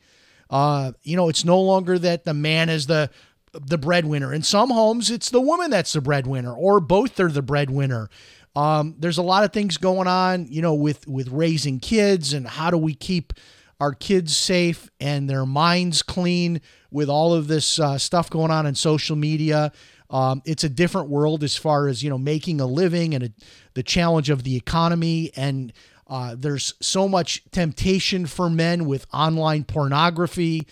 Uh, 0.49 0.93
you 1.03 1.17
know, 1.17 1.29
it's 1.29 1.45
no 1.45 1.61
longer 1.61 1.99
that 1.99 2.25
the 2.25 2.35
man 2.35 2.69
is 2.69 2.87
the 2.87 3.11
the 3.53 3.79
breadwinner. 3.79 4.33
In 4.35 4.43
some 4.43 4.71
homes, 4.71 5.11
it's 5.11 5.31
the 5.31 5.41
woman 5.41 5.71
that's 5.71 5.95
the 5.95 6.01
breadwinner, 6.01 6.53
or 6.53 6.79
both 6.79 7.19
are 7.19 7.31
the 7.31 7.43
breadwinner. 7.43 8.11
Um, 8.55 8.95
there's 8.99 9.19
a 9.19 9.23
lot 9.23 9.45
of 9.45 9.53
things 9.53 9.77
going 9.77 10.07
on, 10.07 10.47
you 10.49 10.63
know, 10.63 10.75
with 10.75 11.07
with 11.09 11.29
raising 11.29 11.81
kids 11.81 12.33
and 12.33 12.47
how 12.47 12.71
do 12.71 12.79
we 12.79 12.95
keep 12.95 13.33
our 13.81 13.93
kids 13.93 14.37
safe 14.37 14.91
and 15.01 15.29
their 15.29 15.47
minds 15.47 16.03
clean 16.03 16.61
with 16.91 17.09
all 17.09 17.35
of 17.35 17.49
this 17.49 17.79
uh, 17.79 17.99
stuff 17.99 18.31
going 18.31 18.51
on 18.51 18.67
in 18.67 18.75
social 18.75 19.17
media. 19.17 19.73
Um, 20.09 20.41
it's 20.45 20.65
a 20.65 20.69
different 20.69 21.09
world 21.09 21.43
as 21.43 21.57
far 21.57 21.89
as 21.89 22.03
you 22.03 22.11
know 22.11 22.19
making 22.19 22.61
a 22.61 22.67
living 22.67 23.15
and 23.15 23.25
a, 23.25 23.31
the 23.75 23.83
challenge 23.83 24.31
of 24.31 24.45
the 24.45 24.57
economy 24.57 25.33
and 25.37 25.73
uh, 26.09 26.37
there's 26.39 26.75
so 26.81 27.09
much 27.09 27.43
temptation 27.51 28.27
for 28.27 28.49
men 28.49 28.87
with 28.87 29.07
online 29.13 29.65
pornography. 29.65 30.67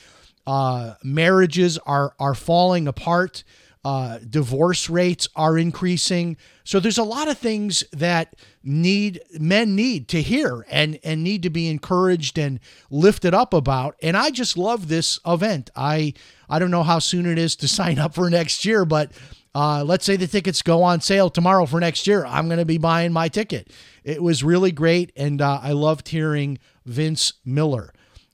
Uh, 0.46 0.94
marriages 1.02 1.78
are 1.78 2.14
are 2.18 2.34
falling 2.34 2.86
apart. 2.86 3.42
Uh, 3.84 4.18
divorce 4.18 4.88
rates 4.88 5.28
are 5.36 5.58
increasing. 5.58 6.38
So 6.64 6.80
there's 6.80 6.96
a 6.96 7.04
lot 7.04 7.28
of 7.28 7.36
things 7.36 7.84
that 7.92 8.34
need 8.62 9.20
men 9.38 9.76
need 9.76 10.08
to 10.08 10.22
hear 10.22 10.64
and 10.70 10.98
and 11.04 11.22
need 11.22 11.42
to 11.42 11.50
be 11.50 11.68
encouraged 11.68 12.38
and 12.38 12.60
lifted 12.90 13.34
up 13.34 13.52
about. 13.52 13.96
And 14.02 14.16
I 14.16 14.30
just 14.30 14.56
love 14.56 14.88
this 14.88 15.20
event. 15.26 15.68
I 15.76 16.14
I 16.48 16.58
don't 16.58 16.70
know 16.70 16.82
how 16.82 16.98
soon 16.98 17.26
it 17.26 17.38
is 17.38 17.56
to 17.56 17.68
sign 17.80 17.98
up 17.98 18.14
for 18.14 18.30
next 18.30 18.64
year, 18.64 18.86
but 18.86 19.12
uh, 19.54 19.84
let's 19.84 20.04
say 20.04 20.16
the 20.16 20.26
tickets 20.26 20.62
go 20.62 20.82
on 20.82 21.00
sale 21.00 21.30
tomorrow 21.30 21.64
for 21.66 21.78
next 21.78 22.06
year. 22.06 22.26
I'm 22.26 22.46
going 22.46 22.58
to 22.58 22.64
be 22.64 22.78
buying 22.78 23.12
my 23.12 23.28
ticket. 23.28 23.70
It 24.02 24.22
was 24.22 24.42
really 24.42 24.72
great, 24.72 25.12
and 25.16 25.40
uh, 25.40 25.60
I 25.62 25.72
loved 25.72 26.08
hearing 26.08 26.58
Vince 26.84 27.34
Miller. 27.44 27.92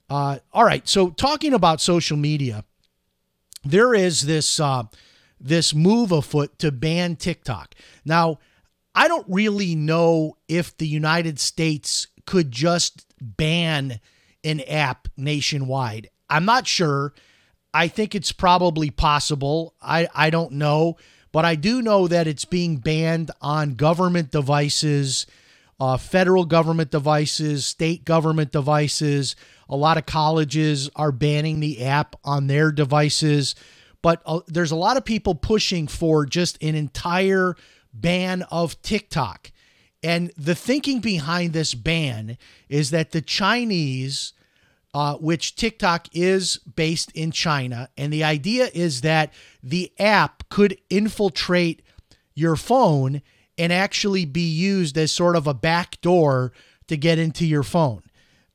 Uh, 0.08 0.38
all 0.52 0.64
right, 0.64 0.88
so 0.88 1.10
talking 1.10 1.52
about 1.52 1.80
social 1.80 2.16
media, 2.16 2.64
there 3.64 3.94
is 3.94 4.22
this 4.22 4.58
uh, 4.58 4.84
this 5.40 5.74
move 5.74 6.12
afoot 6.12 6.58
to 6.58 6.70
ban 6.70 7.16
TikTok. 7.16 7.74
Now, 8.04 8.38
I 8.94 9.08
don't 9.08 9.26
really 9.28 9.74
know 9.74 10.36
if 10.48 10.76
the 10.76 10.86
United 10.86 11.38
States 11.40 12.08
could 12.26 12.50
just 12.50 13.06
ban 13.20 14.00
an 14.44 14.60
app 14.60 15.08
nationwide. 15.16 16.10
I'm 16.28 16.44
not 16.44 16.66
sure. 16.66 17.14
I 17.72 17.88
think 17.88 18.14
it's 18.14 18.32
probably 18.32 18.90
possible. 18.90 19.74
I, 19.80 20.08
I 20.14 20.30
don't 20.30 20.52
know. 20.52 20.96
But 21.32 21.44
I 21.44 21.54
do 21.54 21.80
know 21.80 22.08
that 22.08 22.26
it's 22.26 22.44
being 22.44 22.78
banned 22.78 23.30
on 23.40 23.74
government 23.74 24.32
devices, 24.32 25.26
uh, 25.78 25.96
federal 25.96 26.44
government 26.44 26.90
devices, 26.90 27.66
state 27.66 28.04
government 28.04 28.50
devices. 28.50 29.36
A 29.68 29.76
lot 29.76 29.96
of 29.96 30.06
colleges 30.06 30.90
are 30.96 31.12
banning 31.12 31.60
the 31.60 31.84
app 31.84 32.16
on 32.24 32.48
their 32.48 32.72
devices. 32.72 33.54
But 34.02 34.22
uh, 34.24 34.40
there's 34.46 34.70
a 34.70 34.76
lot 34.76 34.96
of 34.96 35.04
people 35.04 35.34
pushing 35.34 35.86
for 35.86 36.24
just 36.26 36.62
an 36.62 36.74
entire 36.74 37.56
ban 37.92 38.42
of 38.50 38.80
TikTok. 38.82 39.52
And 40.02 40.32
the 40.36 40.54
thinking 40.54 41.00
behind 41.00 41.52
this 41.52 41.74
ban 41.74 42.38
is 42.68 42.90
that 42.90 43.10
the 43.10 43.20
Chinese, 43.20 44.32
uh, 44.94 45.16
which 45.16 45.56
TikTok 45.56 46.08
is 46.12 46.56
based 46.56 47.12
in 47.12 47.32
China, 47.32 47.90
and 47.98 48.12
the 48.12 48.24
idea 48.24 48.70
is 48.72 49.02
that 49.02 49.32
the 49.62 49.92
app 49.98 50.48
could 50.48 50.78
infiltrate 50.88 51.82
your 52.34 52.56
phone 52.56 53.20
and 53.58 53.72
actually 53.72 54.24
be 54.24 54.40
used 54.40 54.96
as 54.96 55.12
sort 55.12 55.36
of 55.36 55.46
a 55.46 55.52
back 55.52 56.00
door 56.00 56.52
to 56.88 56.96
get 56.96 57.18
into 57.18 57.44
your 57.44 57.62
phone. 57.62 58.02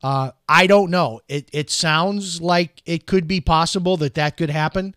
Uh, 0.01 0.31
I 0.49 0.65
don't 0.67 0.89
know. 0.89 1.21
It, 1.27 1.49
it 1.53 1.69
sounds 1.69 2.41
like 2.41 2.81
it 2.85 3.05
could 3.05 3.27
be 3.27 3.39
possible 3.39 3.97
that 3.97 4.15
that 4.15 4.35
could 4.35 4.49
happen. 4.49 4.95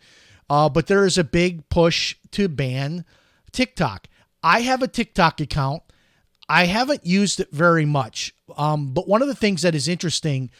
Uh, 0.50 0.68
but 0.68 0.86
there 0.86 1.04
is 1.04 1.18
a 1.18 1.24
big 1.24 1.68
push 1.68 2.16
to 2.32 2.48
ban 2.48 3.04
TikTok. 3.52 4.08
I 4.42 4.60
have 4.60 4.82
a 4.82 4.88
TikTok 4.88 5.40
account. 5.40 5.82
I 6.48 6.66
haven't 6.66 7.04
used 7.04 7.40
it 7.40 7.48
very 7.52 7.84
much. 7.84 8.34
Um, 8.56 8.94
but 8.94 9.06
one 9.06 9.20
of 9.20 9.28
the 9.28 9.34
things 9.34 9.62
that 9.62 9.74
is 9.74 9.88
interesting 9.88 10.50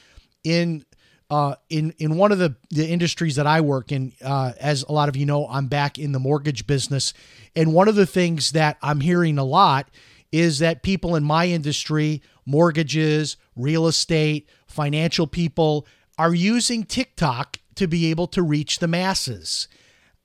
in 0.45 0.85
uh, 1.31 1.55
in 1.69 1.95
in 1.99 2.17
one 2.17 2.33
of 2.33 2.39
the, 2.39 2.57
the 2.71 2.89
industries 2.89 3.37
that 3.37 3.47
I 3.47 3.61
work 3.61 3.93
in, 3.93 4.13
uh, 4.25 4.53
as 4.59 4.83
a 4.85 4.93
lot 4.93 5.09
of 5.09 5.17
you 5.17 5.27
know, 5.27 5.47
I'm 5.47 5.67
back 5.67 5.99
in 5.99 6.13
the 6.13 6.19
mortgage 6.19 6.67
business, 6.67 7.13
and 7.55 7.75
one 7.75 7.87
of 7.89 7.97
the 7.97 8.07
things 8.07 8.53
that 8.53 8.79
I'm 8.83 9.01
hearing 9.01 9.37
a 9.39 9.45
lot 9.45 9.91
is 10.33 10.59
that 10.61 10.83
people 10.83 11.17
in 11.17 11.25
my 11.25 11.47
industry, 11.47 12.23
mortgages, 12.47 13.37
real 13.57 13.87
estate, 13.87 14.49
financial 14.67 15.27
people, 15.27 15.87
are 16.19 16.35
using 16.35 16.85
TikTok 16.85 17.59
to 17.79 17.89
be 17.89 18.11
able 18.11 18.27
to 18.29 18.43
reach 18.43 18.79
the 18.79 18.89
masses. 18.89 19.69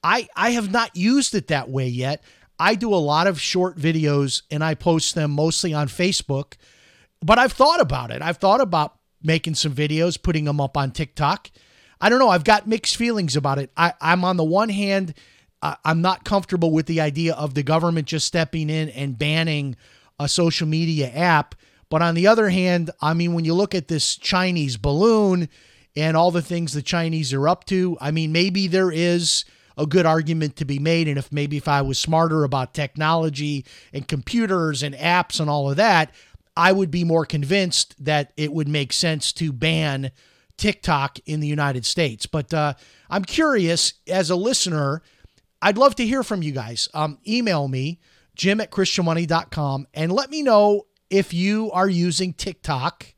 I 0.04 0.28
I 0.36 0.52
have 0.52 0.72
not 0.72 0.96
used 0.96 1.34
it 1.34 1.48
that 1.48 1.70
way 1.70 1.88
yet. 1.88 2.24
I 2.60 2.76
do 2.76 2.94
a 2.94 2.96
lot 2.96 3.28
of 3.28 3.42
short 3.42 3.78
videos 3.78 4.44
and 4.52 4.64
I 4.64 4.76
post 4.76 5.16
them 5.16 5.32
mostly 5.32 5.74
on 5.74 5.88
Facebook, 5.88 6.54
but 7.22 7.40
I've 7.40 7.54
thought 7.54 7.82
about 7.82 8.12
it. 8.12 8.22
I've 8.22 8.38
thought 8.38 8.62
about 8.62 8.96
making 9.24 9.56
some 9.56 9.74
videos, 9.74 10.22
putting 10.22 10.46
them 10.46 10.62
up 10.62 10.78
on 10.78 10.92
TikTok. 10.92 11.50
I 12.00 12.10
don't 12.10 12.20
know. 12.20 12.30
I've 12.30 12.44
got 12.44 12.68
mixed 12.68 12.98
feelings 12.98 13.36
about 13.36 13.58
it. 13.58 13.72
I, 13.78 13.94
I'm 14.02 14.26
on 14.26 14.38
the 14.38 14.44
one 14.44 14.70
hand, 14.70 15.14
I'm 15.86 16.02
not 16.02 16.26
comfortable 16.26 16.72
with 16.72 16.88
the 16.88 17.00
idea 17.00 17.34
of 17.34 17.54
the 17.54 17.64
government 17.64 18.08
just 18.08 18.28
stepping 18.28 18.70
in 18.70 18.90
and 18.90 19.18
banning 19.18 19.78
a 20.20 20.28
social 20.28 20.68
media 20.68 21.10
app. 21.10 21.56
But 21.90 22.02
on 22.02 22.16
the 22.16 22.28
other 22.28 22.50
hand, 22.50 22.92
I 23.02 23.14
mean, 23.14 23.34
when 23.34 23.46
you 23.46 23.54
look 23.54 23.74
at 23.74 23.88
this 23.88 24.18
Chinese 24.18 24.78
balloon 24.78 25.48
and 25.96 26.18
all 26.18 26.32
the 26.32 26.42
things 26.42 26.74
the 26.74 26.82
Chinese 26.82 27.34
are 27.34 27.48
up 27.48 27.66
to, 27.66 27.98
I 28.02 28.12
mean, 28.12 28.32
maybe 28.32 28.68
there 28.68 28.92
is 28.92 29.46
a 29.78 29.86
good 29.86 30.06
argument 30.06 30.56
to 30.58 30.66
be 30.66 30.80
made. 30.80 31.08
And 31.08 31.18
if 31.18 31.32
maybe 31.32 31.58
if 31.58 31.68
I 31.68 31.82
was 31.82 31.98
smarter 32.00 32.44
about 32.44 32.74
technology 32.74 33.66
and 33.92 34.08
computers 34.08 34.84
and 34.84 34.96
apps 34.96 35.40
and 35.40 35.50
all 35.50 35.70
of 35.70 35.78
that, 35.78 36.14
I 36.56 36.72
would 36.72 36.92
be 36.92 37.04
more 37.04 37.26
convinced 37.26 37.96
that 38.04 38.32
it 38.38 38.54
would 38.54 38.68
make 38.68 38.94
sense 38.94 39.32
to 39.34 39.52
ban 39.52 40.12
TikTok 40.58 41.18
in 41.26 41.40
the 41.40 41.48
United 41.48 41.86
States. 41.86 42.26
But 42.26 42.54
uh, 42.54 42.76
I'm 43.10 43.26
curious, 43.26 43.94
as 44.08 44.30
a 44.30 44.36
listener, 44.36 45.02
I'd 45.62 45.78
love 45.78 45.96
to 45.96 46.06
hear 46.06 46.24
from 46.24 46.44
you 46.44 46.52
guys. 46.52 46.90
Um, 46.94 47.18
email 47.28 47.68
me, 47.68 48.00
jim 48.36 48.62
at 48.62 48.72
christianmoney.com, 48.72 49.88
and 49.94 50.12
let 50.12 50.30
me 50.30 50.44
know 50.44 50.86
if 51.10 51.34
you 51.34 51.72
are 51.72 51.90
using 51.90 52.34
TikTok 52.34 53.14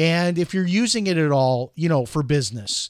And 0.00 0.38
if 0.38 0.54
you're 0.54 0.66
using 0.66 1.08
it 1.08 1.18
at 1.18 1.30
all, 1.30 1.74
you 1.76 1.86
know, 1.86 2.06
for 2.06 2.22
business, 2.22 2.88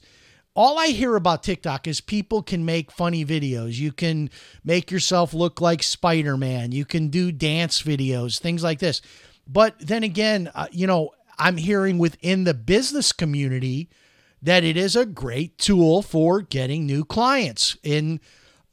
all 0.53 0.79
I 0.79 0.87
hear 0.87 1.17
about 1.17 1.43
TikTok 1.43 1.85
is 1.85 1.99
people 1.99 2.41
can 2.41 2.63
make 2.63 2.89
funny 2.89 3.25
videos. 3.25 3.73
You 3.77 3.91
can 3.91 4.29
make 4.63 4.89
yourself 4.89 5.33
look 5.33 5.59
like 5.59 5.83
Spider 5.83 6.37
Man. 6.37 6.71
You 6.71 6.85
can 6.85 7.09
do 7.09 7.33
dance 7.33 7.81
videos, 7.81 8.39
things 8.39 8.63
like 8.63 8.79
this. 8.79 9.01
But 9.45 9.77
then 9.77 10.03
again, 10.03 10.51
uh, 10.55 10.67
you 10.71 10.87
know, 10.87 11.09
I'm 11.37 11.57
hearing 11.57 11.97
within 11.97 12.45
the 12.45 12.53
business 12.53 13.11
community 13.11 13.89
that 14.41 14.63
it 14.63 14.77
is 14.77 14.95
a 14.95 15.05
great 15.05 15.57
tool 15.57 16.01
for 16.01 16.41
getting 16.41 16.85
new 16.85 17.03
clients 17.03 17.75
in 17.83 18.21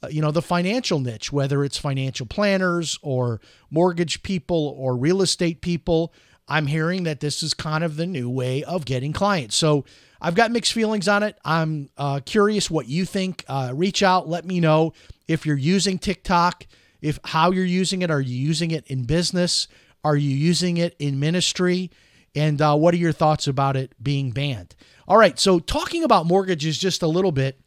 uh, 0.00 0.06
you 0.12 0.22
know 0.22 0.30
the 0.30 0.40
financial 0.40 1.00
niche 1.00 1.32
whether 1.32 1.64
it's 1.64 1.76
financial 1.76 2.24
planners 2.24 3.00
or 3.02 3.40
mortgage 3.68 4.22
people 4.22 4.76
or 4.78 4.96
real 4.96 5.22
estate 5.22 5.60
people 5.60 6.12
i'm 6.48 6.66
hearing 6.66 7.04
that 7.04 7.20
this 7.20 7.42
is 7.42 7.54
kind 7.54 7.84
of 7.84 7.96
the 7.96 8.06
new 8.06 8.28
way 8.28 8.64
of 8.64 8.84
getting 8.84 9.12
clients. 9.12 9.56
So 9.56 9.84
i've 10.20 10.34
got 10.34 10.50
mixed 10.50 10.72
feelings 10.72 11.08
on 11.08 11.22
it. 11.22 11.38
I'm 11.44 11.90
uh, 11.96 12.20
curious 12.24 12.70
what 12.70 12.88
you 12.88 13.04
think. 13.04 13.44
Uh, 13.48 13.72
reach 13.74 14.02
out. 14.02 14.28
Let 14.28 14.44
me 14.44 14.60
know 14.60 14.92
if 15.26 15.46
you're 15.46 15.56
using 15.56 15.98
tiktok 15.98 16.66
if 17.00 17.18
how 17.24 17.50
you're 17.50 17.64
using 17.64 18.02
it. 18.02 18.10
Are 18.10 18.20
you 18.20 18.36
using 18.36 18.70
it 18.70 18.86
in 18.86 19.04
business? 19.04 19.68
Are 20.04 20.16
you 20.16 20.30
using 20.30 20.76
it 20.76 20.94
in 20.98 21.18
ministry? 21.20 21.90
And 22.34 22.60
uh, 22.60 22.76
what 22.76 22.94
are 22.94 22.98
your 22.98 23.12
thoughts 23.12 23.46
about 23.46 23.76
it 23.76 23.92
being 24.02 24.30
banned? 24.30 24.74
All 25.06 25.16
right. 25.16 25.38
So 25.38 25.58
talking 25.58 26.04
about 26.04 26.26
mortgages 26.26 26.78
just 26.78 27.02
a 27.02 27.06
little 27.08 27.32
bit 27.32 27.60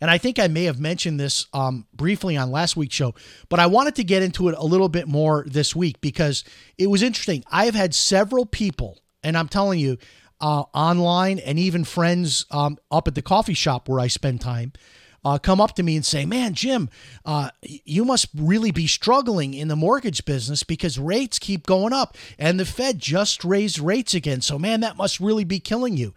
and 0.00 0.10
I 0.10 0.18
think 0.18 0.38
I 0.38 0.48
may 0.48 0.64
have 0.64 0.80
mentioned 0.80 1.20
this 1.20 1.46
um, 1.52 1.86
briefly 1.92 2.36
on 2.36 2.50
last 2.50 2.76
week's 2.76 2.94
show, 2.94 3.14
but 3.48 3.60
I 3.60 3.66
wanted 3.66 3.96
to 3.96 4.04
get 4.04 4.22
into 4.22 4.48
it 4.48 4.54
a 4.56 4.64
little 4.64 4.88
bit 4.88 5.06
more 5.08 5.44
this 5.46 5.76
week 5.76 6.00
because 6.00 6.44
it 6.78 6.88
was 6.88 7.02
interesting. 7.02 7.44
I 7.50 7.66
have 7.66 7.74
had 7.74 7.94
several 7.94 8.46
people, 8.46 8.98
and 9.22 9.36
I'm 9.36 9.48
telling 9.48 9.78
you, 9.78 9.98
uh, 10.40 10.64
online 10.72 11.38
and 11.38 11.58
even 11.58 11.84
friends 11.84 12.46
um, 12.50 12.78
up 12.90 13.06
at 13.06 13.14
the 13.14 13.22
coffee 13.22 13.54
shop 13.54 13.88
where 13.88 14.00
I 14.00 14.06
spend 14.06 14.40
time. 14.40 14.72
Uh, 15.22 15.36
come 15.36 15.60
up 15.60 15.74
to 15.74 15.82
me 15.82 15.96
and 15.96 16.06
say, 16.06 16.24
Man, 16.24 16.54
Jim, 16.54 16.88
uh, 17.26 17.50
you 17.62 18.06
must 18.06 18.28
really 18.34 18.70
be 18.70 18.86
struggling 18.86 19.52
in 19.52 19.68
the 19.68 19.76
mortgage 19.76 20.24
business 20.24 20.62
because 20.62 20.98
rates 20.98 21.38
keep 21.38 21.66
going 21.66 21.92
up 21.92 22.16
and 22.38 22.58
the 22.58 22.64
Fed 22.64 22.98
just 22.98 23.44
raised 23.44 23.78
rates 23.78 24.14
again. 24.14 24.40
So, 24.40 24.58
man, 24.58 24.80
that 24.80 24.96
must 24.96 25.20
really 25.20 25.44
be 25.44 25.60
killing 25.60 25.98
you. 25.98 26.14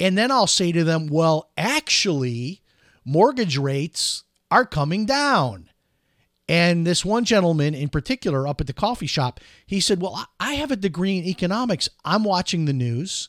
And 0.00 0.16
then 0.16 0.30
I'll 0.30 0.46
say 0.46 0.72
to 0.72 0.84
them, 0.84 1.08
Well, 1.08 1.50
actually, 1.58 2.62
mortgage 3.06 3.56
rates 3.56 4.24
are 4.50 4.66
coming 4.66 5.06
down. 5.06 5.70
And 6.48 6.86
this 6.86 7.04
one 7.04 7.24
gentleman 7.24 7.74
in 7.74 7.88
particular 7.88 8.46
up 8.46 8.60
at 8.60 8.66
the 8.66 8.72
coffee 8.72 9.06
shop, 9.06 9.40
he 9.64 9.80
said, 9.80 10.00
Well, 10.00 10.26
I 10.38 10.54
have 10.54 10.70
a 10.70 10.76
degree 10.76 11.18
in 11.18 11.24
economics. 11.24 11.88
I'm 12.04 12.24
watching 12.24 12.66
the 12.66 12.72
news 12.72 13.28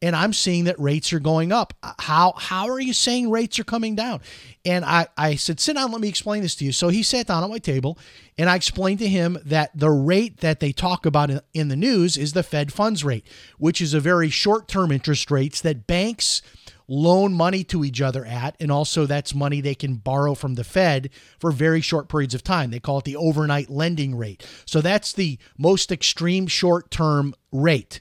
and 0.00 0.16
I'm 0.16 0.32
seeing 0.32 0.64
that 0.64 0.78
rates 0.78 1.12
are 1.12 1.20
going 1.20 1.52
up. 1.52 1.74
How 1.98 2.32
how 2.36 2.68
are 2.68 2.80
you 2.80 2.94
saying 2.94 3.30
rates 3.30 3.58
are 3.58 3.64
coming 3.64 3.94
down? 3.94 4.20
And 4.64 4.82
I, 4.84 5.08
I 5.16 5.34
said, 5.34 5.60
sit 5.60 5.76
down, 5.76 5.92
let 5.92 6.00
me 6.00 6.08
explain 6.08 6.42
this 6.42 6.54
to 6.56 6.64
you. 6.64 6.72
So 6.72 6.88
he 6.88 7.02
sat 7.02 7.26
down 7.26 7.44
at 7.44 7.50
my 7.50 7.58
table 7.58 7.98
and 8.38 8.48
I 8.48 8.56
explained 8.56 8.98
to 9.00 9.08
him 9.08 9.38
that 9.44 9.70
the 9.78 9.90
rate 9.90 10.38
that 10.38 10.60
they 10.60 10.72
talk 10.72 11.04
about 11.04 11.30
in, 11.30 11.40
in 11.52 11.68
the 11.68 11.76
news 11.76 12.16
is 12.16 12.32
the 12.32 12.42
Fed 12.42 12.72
funds 12.72 13.04
rate, 13.04 13.26
which 13.58 13.82
is 13.82 13.92
a 13.92 14.00
very 14.00 14.30
short-term 14.30 14.90
interest 14.90 15.30
rates 15.30 15.60
that 15.60 15.86
banks– 15.86 16.40
loan 16.88 17.32
money 17.32 17.64
to 17.64 17.84
each 17.84 18.00
other 18.00 18.24
at. 18.24 18.56
And 18.60 18.70
also, 18.70 19.06
that's 19.06 19.34
money 19.34 19.60
they 19.60 19.74
can 19.74 19.96
borrow 19.96 20.34
from 20.34 20.54
the 20.54 20.64
Fed 20.64 21.10
for 21.38 21.50
very 21.50 21.80
short 21.80 22.08
periods 22.08 22.34
of 22.34 22.42
time. 22.42 22.70
They 22.70 22.80
call 22.80 22.98
it 22.98 23.04
the 23.04 23.16
overnight 23.16 23.70
lending 23.70 24.14
rate. 24.16 24.46
So 24.66 24.80
that's 24.80 25.12
the 25.12 25.38
most 25.58 25.90
extreme 25.90 26.46
short 26.46 26.90
term 26.90 27.34
rate. 27.52 28.00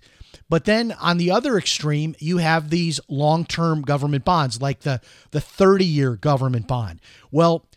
But 0.49 0.65
then 0.65 0.91
on 0.93 1.17
the 1.17 1.31
other 1.31 1.57
extreme, 1.57 2.15
you 2.19 2.37
have 2.37 2.69
these 2.69 2.99
long 3.07 3.45
term 3.45 3.81
government 3.81 4.25
bonds, 4.25 4.61
like 4.61 4.81
the, 4.81 5.01
the 5.31 5.41
30 5.41 5.85
year 5.85 6.15
government 6.15 6.67
bond. 6.67 6.99
Well, 7.31 7.67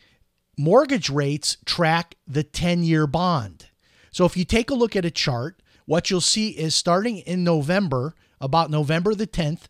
mortgage 0.58 1.10
rates 1.10 1.58
track 1.64 2.16
the 2.26 2.42
10 2.42 2.82
year 2.82 3.06
bond. 3.06 3.66
So 4.10 4.24
if 4.24 4.36
you 4.36 4.44
take 4.44 4.70
a 4.70 4.74
look 4.74 4.96
at 4.96 5.04
a 5.04 5.10
chart, 5.10 5.62
what 5.84 6.10
you'll 6.10 6.20
see 6.20 6.50
is 6.50 6.74
starting 6.74 7.18
in 7.18 7.44
November, 7.44 8.14
about 8.40 8.70
November 8.70 9.14
the 9.14 9.26
10th, 9.26 9.62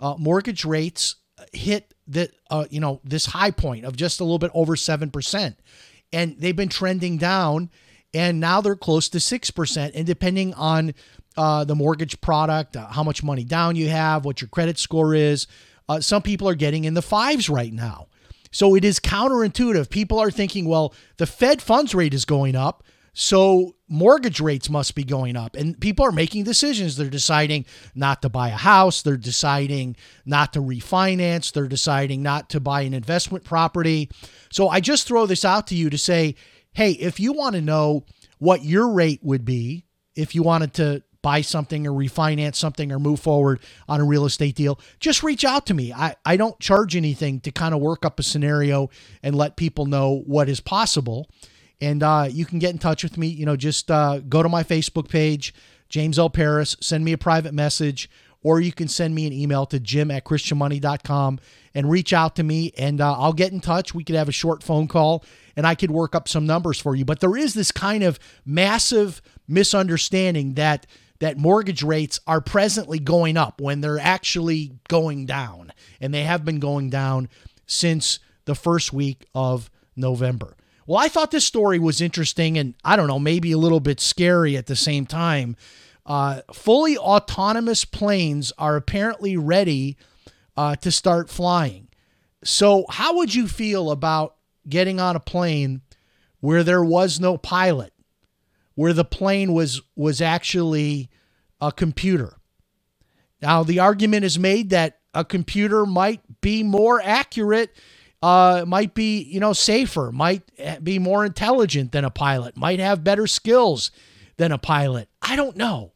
uh, 0.00 0.14
mortgage 0.18 0.64
rates 0.64 1.16
hit 1.52 1.94
the 2.06 2.30
uh, 2.50 2.66
you 2.70 2.80
know 2.80 3.00
this 3.04 3.26
high 3.26 3.50
point 3.50 3.84
of 3.84 3.96
just 3.96 4.20
a 4.20 4.24
little 4.24 4.38
bit 4.38 4.50
over 4.54 4.76
seven 4.76 5.10
percent, 5.10 5.58
and 6.12 6.36
they've 6.38 6.56
been 6.56 6.68
trending 6.68 7.18
down, 7.18 7.70
and 8.14 8.40
now 8.40 8.60
they're 8.60 8.76
close 8.76 9.08
to 9.10 9.20
six 9.20 9.50
percent. 9.50 9.94
And 9.94 10.06
depending 10.06 10.54
on 10.54 10.94
uh, 11.36 11.64
the 11.64 11.74
mortgage 11.74 12.20
product, 12.20 12.76
uh, 12.76 12.86
how 12.86 13.02
much 13.02 13.22
money 13.22 13.44
down 13.44 13.76
you 13.76 13.88
have, 13.88 14.24
what 14.24 14.40
your 14.40 14.48
credit 14.48 14.78
score 14.78 15.14
is, 15.14 15.46
uh, 15.88 16.00
some 16.00 16.22
people 16.22 16.48
are 16.48 16.54
getting 16.54 16.84
in 16.84 16.94
the 16.94 17.02
fives 17.02 17.48
right 17.48 17.72
now. 17.72 18.06
So 18.52 18.74
it 18.74 18.84
is 18.84 19.00
counterintuitive. 19.00 19.90
People 19.90 20.18
are 20.18 20.30
thinking, 20.30 20.66
well, 20.66 20.94
the 21.18 21.26
Fed 21.26 21.60
funds 21.60 21.94
rate 21.94 22.14
is 22.14 22.24
going 22.24 22.56
up. 22.56 22.84
So 23.18 23.76
mortgage 23.88 24.40
rates 24.40 24.68
must 24.68 24.94
be 24.94 25.02
going 25.02 25.36
up 25.36 25.56
and 25.56 25.80
people 25.80 26.04
are 26.04 26.12
making 26.12 26.44
decisions. 26.44 26.96
They're 26.96 27.08
deciding 27.08 27.64
not 27.94 28.20
to 28.20 28.28
buy 28.28 28.48
a 28.50 28.56
house. 28.56 29.00
They're 29.00 29.16
deciding 29.16 29.96
not 30.26 30.52
to 30.52 30.60
refinance. 30.60 31.50
They're 31.50 31.66
deciding 31.66 32.22
not 32.22 32.50
to 32.50 32.60
buy 32.60 32.82
an 32.82 32.92
investment 32.92 33.42
property. 33.42 34.10
So 34.52 34.68
i 34.68 34.80
just 34.80 35.08
throw 35.08 35.24
this 35.24 35.46
out 35.46 35.66
to 35.68 35.74
you 35.74 35.88
to 35.88 35.96
say 35.96 36.34
hey 36.74 36.90
if 36.90 37.18
you 37.18 37.32
want 37.32 37.54
to 37.54 37.62
know 37.62 38.04
what 38.36 38.66
your 38.66 38.90
rate 38.90 39.20
would 39.22 39.46
be 39.46 39.86
if 40.14 40.34
you 40.34 40.42
wanted 40.42 40.74
to 40.74 41.02
buy 41.22 41.40
something 41.40 41.86
or 41.86 41.92
refinance 41.92 42.56
something 42.56 42.92
or 42.92 42.98
move 42.98 43.18
forward 43.18 43.60
on 43.88 43.98
a 43.98 44.04
real 44.04 44.26
estate 44.26 44.56
deal 44.56 44.78
just 45.00 45.22
reach 45.22 45.42
out 45.42 45.64
to 45.64 45.72
me. 45.72 45.90
I, 45.90 46.16
I 46.26 46.36
don't 46.36 46.60
charge 46.60 46.94
anything 46.94 47.40
to 47.40 47.50
kind 47.50 47.74
of 47.74 47.80
work 47.80 48.04
up 48.04 48.20
a 48.20 48.22
scenario 48.22 48.90
and 49.22 49.34
let 49.34 49.56
people 49.56 49.86
know 49.86 50.22
what 50.26 50.50
is 50.50 50.60
possible 50.60 51.30
and 51.80 52.02
uh, 52.02 52.28
you 52.30 52.44
can 52.44 52.58
get 52.58 52.70
in 52.72 52.78
touch 52.78 53.02
with 53.02 53.18
me. 53.18 53.28
You 53.28 53.46
know, 53.46 53.56
just 53.56 53.90
uh, 53.90 54.20
go 54.20 54.42
to 54.42 54.48
my 54.48 54.62
Facebook 54.62 55.08
page, 55.08 55.54
James 55.88 56.18
L. 56.18 56.30
Paris, 56.30 56.76
send 56.80 57.04
me 57.04 57.12
a 57.12 57.18
private 57.18 57.54
message, 57.54 58.10
or 58.42 58.60
you 58.60 58.72
can 58.72 58.88
send 58.88 59.14
me 59.14 59.26
an 59.26 59.32
email 59.32 59.66
to 59.66 59.80
jim 59.80 60.10
at 60.10 60.24
christianmoney.com 60.24 61.40
and 61.74 61.90
reach 61.90 62.12
out 62.12 62.36
to 62.36 62.42
me, 62.42 62.72
and 62.78 63.00
uh, 63.00 63.12
I'll 63.12 63.32
get 63.32 63.52
in 63.52 63.60
touch. 63.60 63.94
We 63.94 64.04
could 64.04 64.16
have 64.16 64.28
a 64.28 64.32
short 64.32 64.62
phone 64.62 64.88
call, 64.88 65.24
and 65.56 65.66
I 65.66 65.74
could 65.74 65.90
work 65.90 66.14
up 66.14 66.28
some 66.28 66.46
numbers 66.46 66.80
for 66.80 66.96
you. 66.96 67.04
But 67.04 67.20
there 67.20 67.36
is 67.36 67.54
this 67.54 67.72
kind 67.72 68.02
of 68.02 68.18
massive 68.44 69.20
misunderstanding 69.46 70.54
that 70.54 70.86
that 71.18 71.38
mortgage 71.38 71.82
rates 71.82 72.20
are 72.26 72.40
presently 72.40 72.98
going 72.98 73.36
up 73.36 73.60
when 73.60 73.80
they're 73.80 73.98
actually 73.98 74.72
going 74.88 75.26
down, 75.26 75.72
and 76.00 76.12
they 76.12 76.22
have 76.22 76.44
been 76.44 76.60
going 76.60 76.90
down 76.90 77.28
since 77.66 78.18
the 78.44 78.54
first 78.54 78.92
week 78.92 79.26
of 79.34 79.70
November. 79.96 80.56
Well, 80.86 80.98
I 80.98 81.08
thought 81.08 81.32
this 81.32 81.44
story 81.44 81.78
was 81.78 82.00
interesting 82.00 82.56
and 82.56 82.74
I 82.84 82.96
don't 82.96 83.08
know, 83.08 83.18
maybe 83.18 83.52
a 83.52 83.58
little 83.58 83.80
bit 83.80 84.00
scary 84.00 84.56
at 84.56 84.66
the 84.66 84.76
same 84.76 85.04
time. 85.06 85.56
Uh, 86.04 86.42
fully 86.52 86.96
autonomous 86.96 87.84
planes 87.84 88.52
are 88.56 88.76
apparently 88.76 89.36
ready 89.36 89.96
uh, 90.56 90.76
to 90.76 90.92
start 90.92 91.28
flying. 91.28 91.88
So, 92.44 92.84
how 92.88 93.16
would 93.16 93.34
you 93.34 93.48
feel 93.48 93.90
about 93.90 94.36
getting 94.68 95.00
on 95.00 95.16
a 95.16 95.20
plane 95.20 95.82
where 96.38 96.62
there 96.62 96.84
was 96.84 97.18
no 97.18 97.36
pilot, 97.36 97.92
where 98.76 98.92
the 98.92 99.04
plane 99.04 99.52
was 99.52 99.82
was 99.96 100.20
actually 100.20 101.10
a 101.60 101.72
computer? 101.72 102.36
Now, 103.42 103.64
the 103.64 103.80
argument 103.80 104.24
is 104.24 104.38
made 104.38 104.70
that 104.70 105.00
a 105.12 105.24
computer 105.24 105.84
might 105.84 106.20
be 106.40 106.62
more 106.62 107.00
accurate 107.02 107.74
uh, 108.22 108.64
might 108.66 108.94
be, 108.94 109.22
you 109.22 109.40
know, 109.40 109.52
safer, 109.52 110.10
might 110.12 110.42
be 110.82 110.98
more 110.98 111.24
intelligent 111.24 111.92
than 111.92 112.04
a 112.04 112.10
pilot, 112.10 112.56
might 112.56 112.78
have 112.78 113.04
better 113.04 113.26
skills 113.26 113.90
than 114.36 114.52
a 114.52 114.58
pilot. 114.58 115.08
I 115.22 115.36
don't 115.36 115.56
know. 115.56 115.92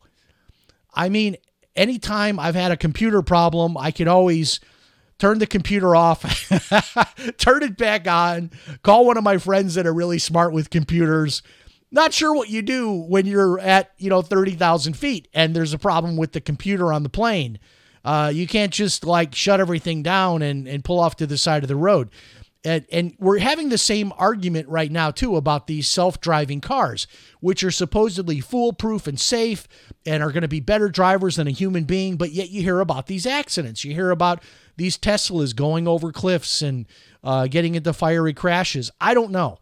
I 0.94 1.08
mean, 1.08 1.36
anytime 1.76 2.38
I've 2.38 2.54
had 2.54 2.72
a 2.72 2.76
computer 2.76 3.22
problem, 3.22 3.76
I 3.76 3.90
could 3.90 4.08
always 4.08 4.60
turn 5.18 5.38
the 5.38 5.46
computer 5.46 5.94
off, 5.94 6.22
turn 7.38 7.62
it 7.62 7.76
back 7.76 8.08
on, 8.08 8.50
call 8.82 9.06
one 9.06 9.18
of 9.18 9.24
my 9.24 9.38
friends 9.38 9.74
that 9.74 9.86
are 9.86 9.94
really 9.94 10.18
smart 10.18 10.52
with 10.52 10.70
computers. 10.70 11.42
Not 11.92 12.12
sure 12.12 12.34
what 12.34 12.48
you 12.48 12.62
do 12.62 12.92
when 12.92 13.26
you're 13.26 13.58
at, 13.58 13.92
you 13.98 14.08
know, 14.08 14.22
30,000 14.22 14.94
feet 14.94 15.28
and 15.34 15.54
there's 15.54 15.74
a 15.74 15.78
problem 15.78 16.16
with 16.16 16.32
the 16.32 16.40
computer 16.40 16.92
on 16.92 17.02
the 17.02 17.08
plane. 17.08 17.58
Uh, 18.04 18.30
you 18.34 18.46
can't 18.46 18.72
just 18.72 19.04
like 19.04 19.34
shut 19.34 19.60
everything 19.60 20.02
down 20.02 20.42
and, 20.42 20.66
and 20.66 20.84
pull 20.84 20.98
off 20.98 21.16
to 21.16 21.26
the 21.26 21.38
side 21.38 21.62
of 21.62 21.68
the 21.68 21.76
road. 21.76 22.10
And, 22.62 22.84
and 22.92 23.14
we're 23.18 23.38
having 23.38 23.70
the 23.70 23.78
same 23.78 24.12
argument 24.18 24.68
right 24.68 24.92
now, 24.92 25.10
too, 25.10 25.36
about 25.36 25.66
these 25.66 25.88
self 25.88 26.20
driving 26.20 26.60
cars, 26.60 27.06
which 27.40 27.64
are 27.64 27.70
supposedly 27.70 28.40
foolproof 28.40 29.06
and 29.06 29.18
safe 29.18 29.66
and 30.04 30.22
are 30.22 30.30
going 30.30 30.42
to 30.42 30.48
be 30.48 30.60
better 30.60 30.90
drivers 30.90 31.36
than 31.36 31.46
a 31.46 31.52
human 31.52 31.84
being. 31.84 32.16
But 32.16 32.32
yet 32.32 32.50
you 32.50 32.60
hear 32.62 32.80
about 32.80 33.06
these 33.06 33.24
accidents. 33.26 33.82
You 33.82 33.94
hear 33.94 34.10
about 34.10 34.42
these 34.76 34.98
Teslas 34.98 35.56
going 35.56 35.88
over 35.88 36.12
cliffs 36.12 36.60
and 36.60 36.86
uh, 37.24 37.46
getting 37.46 37.76
into 37.76 37.94
fiery 37.94 38.34
crashes. 38.34 38.90
I 39.00 39.14
don't 39.14 39.30
know. 39.30 39.58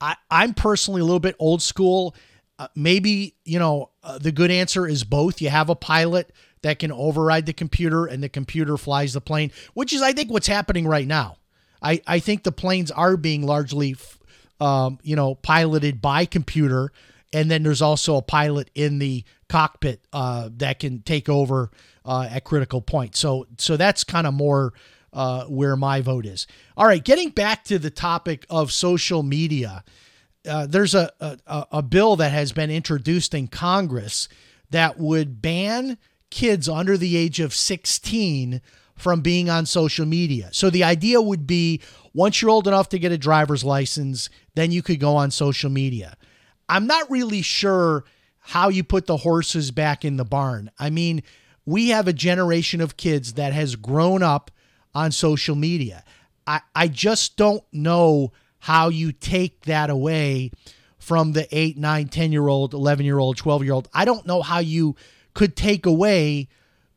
I, 0.00 0.16
I'm 0.30 0.54
personally 0.54 1.02
a 1.02 1.04
little 1.04 1.20
bit 1.20 1.36
old 1.38 1.60
school. 1.60 2.14
Uh, 2.58 2.68
maybe, 2.74 3.36
you 3.44 3.58
know, 3.58 3.90
uh, 4.02 4.18
the 4.18 4.32
good 4.32 4.50
answer 4.50 4.86
is 4.86 5.04
both. 5.04 5.42
You 5.42 5.50
have 5.50 5.68
a 5.68 5.74
pilot 5.74 6.32
that 6.62 6.78
can 6.78 6.92
override 6.92 7.46
the 7.46 7.52
computer 7.52 8.06
and 8.06 8.22
the 8.22 8.28
computer 8.28 8.76
flies 8.76 9.12
the 9.12 9.20
plane, 9.20 9.50
which 9.74 9.92
is, 9.92 10.02
I 10.02 10.12
think, 10.12 10.30
what's 10.30 10.46
happening 10.46 10.86
right 10.86 11.06
now. 11.06 11.36
I, 11.82 12.02
I 12.06 12.18
think 12.18 12.42
the 12.42 12.52
planes 12.52 12.90
are 12.90 13.16
being 13.16 13.46
largely, 13.46 13.96
um, 14.60 14.98
you 15.02 15.16
know, 15.16 15.34
piloted 15.34 16.02
by 16.02 16.26
computer. 16.26 16.92
And 17.32 17.50
then 17.50 17.62
there's 17.62 17.82
also 17.82 18.16
a 18.16 18.22
pilot 18.22 18.70
in 18.74 18.98
the 18.98 19.24
cockpit 19.48 20.00
uh, 20.12 20.50
that 20.58 20.80
can 20.80 21.02
take 21.02 21.28
over 21.28 21.70
uh, 22.04 22.28
at 22.30 22.44
critical 22.44 22.80
points. 22.80 23.18
So, 23.18 23.46
so 23.56 23.76
that's 23.76 24.04
kind 24.04 24.26
of 24.26 24.34
more 24.34 24.74
uh, 25.12 25.44
where 25.44 25.76
my 25.76 26.00
vote 26.00 26.26
is. 26.26 26.46
All 26.76 26.86
right, 26.86 27.02
getting 27.02 27.30
back 27.30 27.64
to 27.64 27.78
the 27.78 27.90
topic 27.90 28.46
of 28.50 28.72
social 28.72 29.22
media, 29.22 29.84
uh, 30.48 30.66
there's 30.66 30.94
a, 30.94 31.10
a 31.20 31.66
a 31.72 31.82
bill 31.82 32.16
that 32.16 32.32
has 32.32 32.52
been 32.52 32.70
introduced 32.70 33.34
in 33.34 33.48
Congress 33.48 34.28
that 34.70 34.98
would 34.98 35.42
ban 35.42 35.98
kids 36.30 36.68
under 36.68 36.96
the 36.96 37.16
age 37.16 37.40
of 37.40 37.54
16 37.54 38.60
from 38.94 39.20
being 39.20 39.48
on 39.48 39.66
social 39.66 40.06
media. 40.06 40.50
So 40.52 40.70
the 40.70 40.84
idea 40.84 41.20
would 41.20 41.46
be 41.46 41.80
once 42.12 42.40
you're 42.40 42.50
old 42.50 42.68
enough 42.68 42.88
to 42.90 42.98
get 42.98 43.12
a 43.12 43.18
driver's 43.18 43.64
license, 43.64 44.28
then 44.54 44.72
you 44.72 44.82
could 44.82 45.00
go 45.00 45.16
on 45.16 45.30
social 45.30 45.70
media. 45.70 46.16
I'm 46.68 46.86
not 46.86 47.10
really 47.10 47.42
sure 47.42 48.04
how 48.38 48.68
you 48.68 48.84
put 48.84 49.06
the 49.06 49.18
horses 49.18 49.70
back 49.70 50.04
in 50.04 50.16
the 50.16 50.24
barn. 50.24 50.70
I 50.78 50.90
mean, 50.90 51.22
we 51.64 51.88
have 51.90 52.08
a 52.08 52.12
generation 52.12 52.80
of 52.80 52.96
kids 52.96 53.34
that 53.34 53.52
has 53.52 53.76
grown 53.76 54.22
up 54.22 54.50
on 54.94 55.12
social 55.12 55.54
media. 55.54 56.04
I, 56.46 56.60
I 56.74 56.88
just 56.88 57.36
don't 57.36 57.62
know 57.72 58.32
how 58.58 58.88
you 58.88 59.12
take 59.12 59.62
that 59.62 59.88
away 59.88 60.50
from 60.98 61.32
the 61.32 61.46
8, 61.56 61.78
9, 61.78 62.08
10 62.08 62.32
year 62.32 62.48
old, 62.48 62.74
11 62.74 63.06
year 63.06 63.18
old, 63.18 63.36
12 63.36 63.64
year 63.64 63.72
old. 63.72 63.88
I 63.94 64.04
don't 64.04 64.26
know 64.26 64.42
how 64.42 64.58
you 64.58 64.96
could 65.34 65.56
take 65.56 65.86
away 65.86 66.48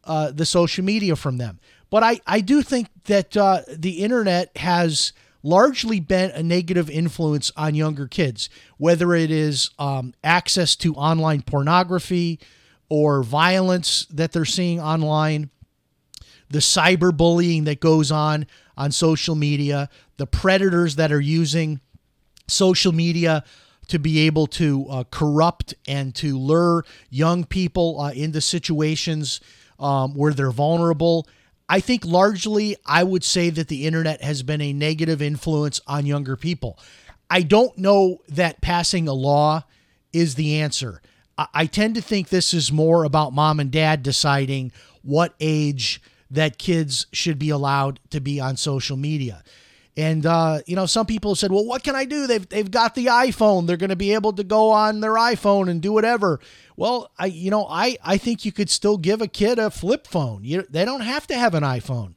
uh, 0.04 0.32
the 0.32 0.46
social 0.46 0.84
media 0.84 1.16
from 1.16 1.38
them. 1.38 1.60
But 1.90 2.04
I, 2.04 2.20
I 2.26 2.42
do 2.42 2.62
think 2.62 2.90
that 3.06 3.38
uh, 3.38 3.62
the 3.70 4.04
internet 4.04 4.58
has 4.58 5.14
largely 5.44 6.00
been 6.00 6.32
a 6.32 6.42
negative 6.42 6.90
influence 6.90 7.52
on 7.56 7.76
younger 7.76 8.08
kids, 8.08 8.50
whether 8.78 9.14
it 9.14 9.30
is 9.30 9.70
um, 9.78 10.14
access 10.24 10.76
to 10.78 10.96
online 10.96 11.42
pornography 11.42 12.40
or 12.90 13.24
violence 13.24 14.06
that 14.10 14.32
they're 14.32 14.46
seeing 14.46 14.80
online 14.80 15.50
the 16.50 16.60
cyberbullying 16.60 17.66
that 17.66 17.80
goes 17.80 18.12
on 18.12 18.46
on 18.78 18.92
social 18.92 19.36
media, 19.36 19.90
the 20.18 20.28
predators 20.28 20.96
that 20.96 21.12
are 21.12 21.20
using 21.20 21.82
social 22.48 22.92
media 22.92 23.44
to 23.88 24.00
be 24.00 24.20
able 24.22 24.48
to 24.48 24.86
uh, 24.90 25.04
corrupt 25.12 25.74
and 25.88 26.16
to 26.16 26.38
lure 26.38 26.86
young 27.10 27.44
people 27.44 28.00
uh, 28.00 28.12
into 28.12 28.42
situations 28.42 29.42
um, 29.80 30.14
where 30.16 30.34
they're 30.34 30.52
vulnerable. 30.52 31.28
I 31.70 31.80
think 31.80 32.06
largely, 32.06 32.76
I 32.86 33.04
would 33.04 33.24
say 33.24 33.50
that 33.50 33.68
the 33.68 33.86
internet 33.86 34.22
has 34.22 34.44
been 34.44 34.62
a 34.62 34.74
negative 34.74 35.22
influence 35.22 35.82
on 35.88 36.06
younger 36.06 36.36
people. 36.36 36.80
I 37.30 37.42
don't 37.42 37.78
know 37.78 38.20
that 38.30 38.62
passing 38.62 39.08
a 39.08 39.14
law 39.14 39.64
is 40.12 40.36
the 40.36 40.62
answer. 40.62 41.02
I, 41.38 41.48
I 41.54 41.66
tend 41.66 41.96
to 41.96 42.02
think 42.02 42.30
this 42.30 42.54
is 42.54 42.72
more 42.72 43.04
about 43.04 43.34
mom 43.34 43.60
and 43.60 43.72
dad 43.72 44.04
deciding 44.04 44.72
what 45.02 45.34
age 45.40 46.02
that 46.30 46.58
kids 46.58 47.08
should 47.12 47.38
be 47.38 47.50
allowed 47.50 48.00
to 48.10 48.20
be 48.20 48.40
on 48.40 48.58
social 48.58 48.98
media. 48.98 49.44
And 49.96 50.26
uh, 50.26 50.60
you 50.66 50.76
know, 50.76 50.88
some 50.88 51.06
people 51.06 51.36
said, 51.36 51.52
"Well, 51.52 51.66
what 51.66 51.84
can 51.84 51.96
I 51.96 52.06
do? 52.06 52.26
They've 52.26 52.48
they've 52.48 52.70
got 52.70 52.96
the 52.96 53.08
iPhone. 53.08 53.68
They're 53.68 53.78
going 53.78 53.92
to 53.92 53.96
be 53.96 54.14
able 54.14 54.34
to 54.34 54.44
go 54.44 54.72
on 54.72 55.02
their 55.02 55.14
iPhone 55.14 55.70
and 55.70 55.82
do 55.82 55.94
whatever." 55.94 56.40
Well, 56.76 57.12
I 57.20 57.28
you 57.28 57.52
know, 57.52 57.68
I 57.70 57.98
I 58.04 58.18
think 58.18 58.44
you 58.44 58.52
could 58.52 58.72
still 58.72 58.98
give 58.98 59.22
a 59.22 59.28
kid 59.28 59.60
a 59.60 59.70
flip 59.70 60.08
phone. 60.08 60.44
You 60.44 60.66
they 60.68 60.84
don't 60.84 61.02
have 61.02 61.28
to 61.28 61.36
have 61.38 61.54
an 61.54 61.64
iPhone. 61.64 62.16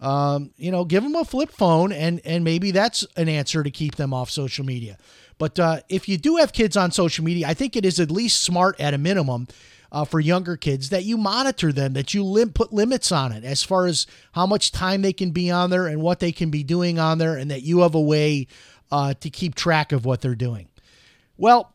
Um, 0.00 0.52
you 0.56 0.70
know, 0.70 0.84
give 0.84 1.02
them 1.02 1.16
a 1.16 1.24
flip 1.24 1.50
phone, 1.50 1.90
and 1.90 2.20
and 2.24 2.44
maybe 2.44 2.70
that's 2.70 3.04
an 3.16 3.28
answer 3.28 3.64
to 3.64 3.70
keep 3.70 3.96
them 3.96 4.14
off 4.14 4.30
social 4.30 4.64
media. 4.64 4.96
But 5.38 5.58
uh, 5.58 5.80
if 5.88 6.08
you 6.08 6.18
do 6.18 6.36
have 6.36 6.52
kids 6.52 6.76
on 6.76 6.92
social 6.92 7.24
media, 7.24 7.48
I 7.48 7.54
think 7.54 7.74
it 7.74 7.84
is 7.84 7.98
at 7.98 8.10
least 8.12 8.42
smart 8.42 8.78
at 8.80 8.94
a 8.94 8.98
minimum 8.98 9.48
uh, 9.90 10.04
for 10.04 10.20
younger 10.20 10.56
kids 10.56 10.90
that 10.90 11.04
you 11.04 11.16
monitor 11.16 11.72
them, 11.72 11.94
that 11.94 12.14
you 12.14 12.22
lim- 12.24 12.52
put 12.52 12.72
limits 12.72 13.10
on 13.10 13.32
it 13.32 13.44
as 13.44 13.62
far 13.62 13.86
as 13.86 14.06
how 14.32 14.46
much 14.46 14.72
time 14.72 15.02
they 15.02 15.12
can 15.12 15.30
be 15.30 15.50
on 15.50 15.70
there 15.70 15.86
and 15.86 16.02
what 16.02 16.20
they 16.20 16.32
can 16.32 16.50
be 16.50 16.62
doing 16.62 16.98
on 16.98 17.18
there, 17.18 17.36
and 17.36 17.50
that 17.50 17.62
you 17.62 17.80
have 17.80 17.94
a 17.94 18.00
way 18.00 18.46
uh, 18.90 19.14
to 19.14 19.30
keep 19.30 19.54
track 19.54 19.92
of 19.92 20.04
what 20.04 20.20
they're 20.20 20.34
doing. 20.34 20.68
Well, 21.36 21.72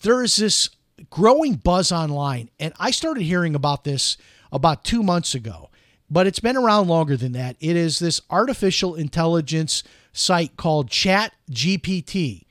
there 0.00 0.22
is 0.22 0.36
this 0.36 0.70
growing 1.10 1.54
buzz 1.54 1.92
online, 1.92 2.50
and 2.58 2.72
I 2.78 2.90
started 2.90 3.22
hearing 3.22 3.54
about 3.54 3.84
this 3.84 4.16
about 4.52 4.84
two 4.84 5.02
months 5.02 5.34
ago, 5.34 5.70
but 6.10 6.26
it's 6.26 6.40
been 6.40 6.56
around 6.56 6.88
longer 6.88 7.16
than 7.16 7.32
that. 7.32 7.56
It 7.60 7.76
is 7.76 7.98
this 7.98 8.20
artificial 8.30 8.94
intelligence 8.94 9.82
site 10.12 10.56
called 10.56 10.90
Chat 10.90 11.32
GPT. 11.50 12.44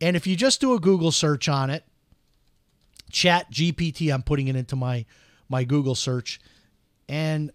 And 0.00 0.16
if 0.16 0.26
you 0.26 0.36
just 0.36 0.60
do 0.60 0.74
a 0.74 0.80
Google 0.80 1.12
search 1.12 1.48
on 1.48 1.70
it, 1.70 1.84
Chat 3.12 3.50
GPT. 3.52 4.12
I'm 4.12 4.22
putting 4.22 4.48
it 4.48 4.56
into 4.56 4.74
my 4.74 5.04
my 5.48 5.64
Google 5.64 5.94
search, 5.94 6.40
and 7.08 7.52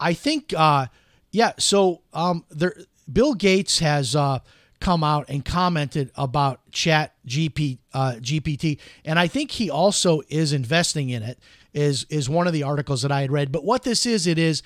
I 0.00 0.14
think 0.14 0.52
uh, 0.56 0.86
yeah. 1.30 1.52
So 1.58 2.02
um, 2.12 2.44
there, 2.50 2.74
Bill 3.10 3.34
Gates 3.34 3.78
has 3.78 4.16
uh, 4.16 4.40
come 4.80 5.04
out 5.04 5.26
and 5.28 5.44
commented 5.44 6.10
about 6.16 6.60
Chat 6.72 7.14
GP, 7.26 7.78
uh, 7.92 8.14
GPT, 8.20 8.78
and 9.04 9.18
I 9.18 9.28
think 9.28 9.52
he 9.52 9.70
also 9.70 10.22
is 10.28 10.52
investing 10.52 11.10
in 11.10 11.22
it. 11.22 11.38
Is 11.72 12.06
is 12.08 12.28
one 12.28 12.46
of 12.46 12.52
the 12.52 12.62
articles 12.62 13.02
that 13.02 13.12
I 13.12 13.20
had 13.20 13.32
read. 13.32 13.52
But 13.52 13.64
what 13.64 13.82
this 13.82 14.06
is, 14.06 14.26
it 14.26 14.38
is 14.38 14.62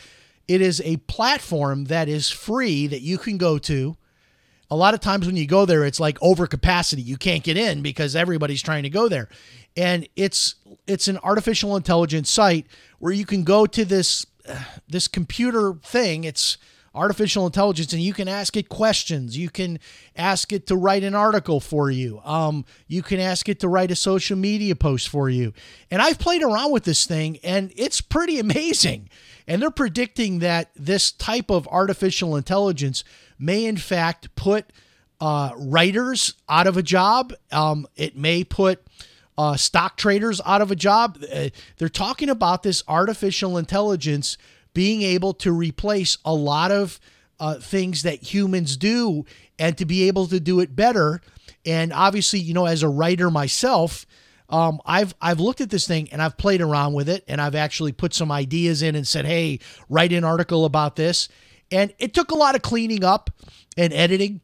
it 0.47 0.61
is 0.61 0.81
a 0.85 0.97
platform 0.97 1.85
that 1.85 2.09
is 2.09 2.31
free 2.31 2.87
that 2.87 3.03
you 3.03 3.19
can 3.19 3.39
go 3.39 3.59
to 3.59 3.97
a 4.71 4.77
lot 4.77 4.95
of 4.95 5.01
times 5.01 5.27
when 5.27 5.37
you 5.37 5.47
go 5.47 5.65
there, 5.65 5.85
it's 5.85 6.01
like 6.01 6.19
overcapacity. 6.21 7.05
You 7.05 7.17
can't 7.17 7.43
get 7.43 7.57
in 7.57 7.83
because 7.83 8.15
everybody's 8.15 8.63
trying 8.63 8.83
to 8.83 8.91
go 8.91 9.09
there. 9.09 9.29
And 9.77 10.09
it's 10.17 10.57
it's 10.87 11.09
an 11.09 11.19
artificial 11.19 11.77
intelligence 11.77 12.31
site 12.31 12.67
where 12.99 13.13
you 13.13 13.25
can 13.25 13.45
go 13.45 13.67
to 13.67 13.85
this 13.85 14.27
uh, 14.49 14.63
this 14.89 15.09
computer 15.09 15.75
thing. 15.83 16.25
It's 16.25 16.59
artificial 16.95 17.47
intelligence 17.47 17.93
and 17.93 18.03
you 18.03 18.13
can 18.13 18.27
ask 18.27 18.57
it 18.57 18.69
questions 18.69 19.37
you 19.37 19.51
can 19.51 19.79
ask 20.17 20.53
it 20.53 20.67
to 20.67 20.75
write 20.75 21.05
an 21.05 21.15
article 21.15 21.61
for 21.61 21.91
you 21.91 22.21
um, 22.25 22.65
you 22.89 23.03
can 23.03 23.21
ask 23.21 23.49
it 23.49 23.61
to 23.61 23.69
write 23.69 23.91
a 23.91 23.95
social 23.95 24.37
media 24.37 24.75
post 24.75 25.09
for 25.09 25.29
you 25.29 25.53
and 25.91 26.01
i've 26.01 26.19
played 26.19 26.43
around 26.43 26.73
with 26.73 26.85
this 26.85 27.07
thing 27.07 27.39
and 27.45 27.73
it's 27.77 28.01
pretty 28.01 28.39
amazing 28.41 29.09
and 29.47 29.63
they're 29.63 29.71
predicting 29.71 30.41
that 30.41 30.71
this 30.75 31.13
type 31.13 31.51
of 31.51 31.69
artificial 31.69 32.35
intelligence 32.35 33.05
may, 33.39 33.65
in 33.65 33.77
fact, 33.77 34.35
put 34.35 34.73
uh, 35.21 35.53
writers 35.57 36.35
out 36.49 36.67
of 36.67 36.77
a 36.77 36.83
job. 36.83 37.33
Um, 37.51 37.87
it 37.97 38.17
may 38.17 38.45
put 38.45 38.85
uh, 39.37 39.57
stock 39.57 39.97
traders 39.97 40.41
out 40.45 40.61
of 40.61 40.71
a 40.71 40.77
job. 40.77 41.19
Uh, 41.33 41.49
they're 41.77 41.89
talking 41.89 42.29
about 42.29 42.63
this 42.63 42.83
artificial 42.89 43.57
intelligence 43.57 44.37
being 44.75 45.03
able 45.03 45.35
to 45.35 45.53
replace 45.53 46.19
a 46.25 46.35
lot 46.35 46.71
of 46.71 47.01
uh, 47.41 47.55
things 47.55 48.03
that 48.03 48.23
humans 48.23 48.77
do 48.77 49.25
and 49.59 49.77
to 49.79 49.85
be 49.85 50.09
able 50.09 50.27
to 50.27 50.41
do 50.41 50.61
it 50.61 50.75
better. 50.75 51.21
And 51.65 51.93
obviously, 51.93 52.41
you 52.41 52.55
know, 52.55 52.67
as 52.67 52.83
a 52.83 52.89
writer 52.89 53.31
myself, 53.31 54.07
um, 54.49 54.81
I've 54.87 55.15
I've 55.21 55.41
looked 55.41 55.61
at 55.61 55.71
this 55.71 55.87
thing 55.87 56.09
and 56.11 56.23
I've 56.23 56.39
played 56.39 56.61
around 56.61 56.95
with 56.95 57.09
it 57.09 57.25
and 57.29 57.41
I've 57.41 57.55
actually 57.55 57.93
put 57.93 58.15
some 58.15 58.33
ideas 58.33 58.83
in 58.83 58.95
and 58.95 59.07
said, 59.07 59.27
hey, 59.27 59.61
write 59.89 60.13
an 60.13 60.25
article 60.25 60.65
about 60.65 60.97
this. 60.97 61.29
And 61.71 61.93
it 61.99 62.15
took 62.15 62.31
a 62.31 62.35
lot 62.35 62.55
of 62.55 62.63
cleaning 62.63 63.05
up 63.05 63.31
and 63.77 63.93
editing, 63.93 64.41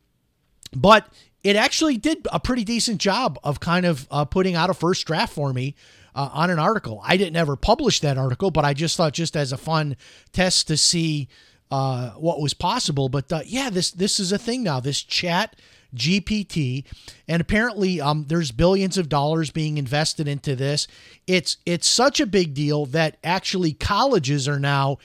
but 0.74 1.08
it 1.42 1.56
actually 1.56 1.96
did 1.96 2.26
a 2.32 2.40
pretty 2.40 2.64
decent 2.64 3.00
job 3.00 3.38
of 3.44 3.60
kind 3.60 3.86
of 3.86 4.06
uh, 4.10 4.24
putting 4.24 4.54
out 4.54 4.70
a 4.70 4.74
first 4.74 5.06
draft 5.06 5.32
for 5.32 5.52
me 5.52 5.74
uh, 6.14 6.30
on 6.32 6.50
an 6.50 6.58
article. 6.58 7.00
I 7.04 7.16
didn't 7.16 7.36
ever 7.36 7.56
publish 7.56 8.00
that 8.00 8.18
article, 8.18 8.50
but 8.50 8.64
I 8.64 8.72
just 8.72 8.96
thought 8.96 9.12
just 9.12 9.36
as 9.36 9.52
a 9.52 9.56
fun 9.56 9.96
test 10.32 10.68
to 10.68 10.76
see 10.76 11.28
uh, 11.70 12.10
what 12.10 12.40
was 12.40 12.54
possible. 12.54 13.08
But 13.08 13.32
uh, 13.32 13.42
yeah, 13.44 13.70
this 13.70 13.90
this 13.90 14.20
is 14.20 14.32
a 14.32 14.38
thing 14.38 14.62
now. 14.62 14.80
This 14.80 15.02
chat 15.02 15.56
GPT, 15.94 16.84
and 17.28 17.40
apparently 17.40 18.00
um, 18.00 18.24
there's 18.28 18.50
billions 18.50 18.98
of 18.98 19.08
dollars 19.08 19.50
being 19.50 19.76
invested 19.76 20.28
into 20.28 20.56
this. 20.56 20.86
It's 21.26 21.58
it's 21.66 21.86
such 21.86 22.20
a 22.20 22.26
big 22.26 22.54
deal 22.54 22.86
that 22.86 23.16
actually 23.22 23.72
colleges 23.72 24.48
are 24.48 24.60
now 24.60 24.98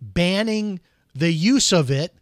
banning 0.00 0.80
the 1.18 1.32
use 1.32 1.72
of 1.72 1.90
it 1.90 2.14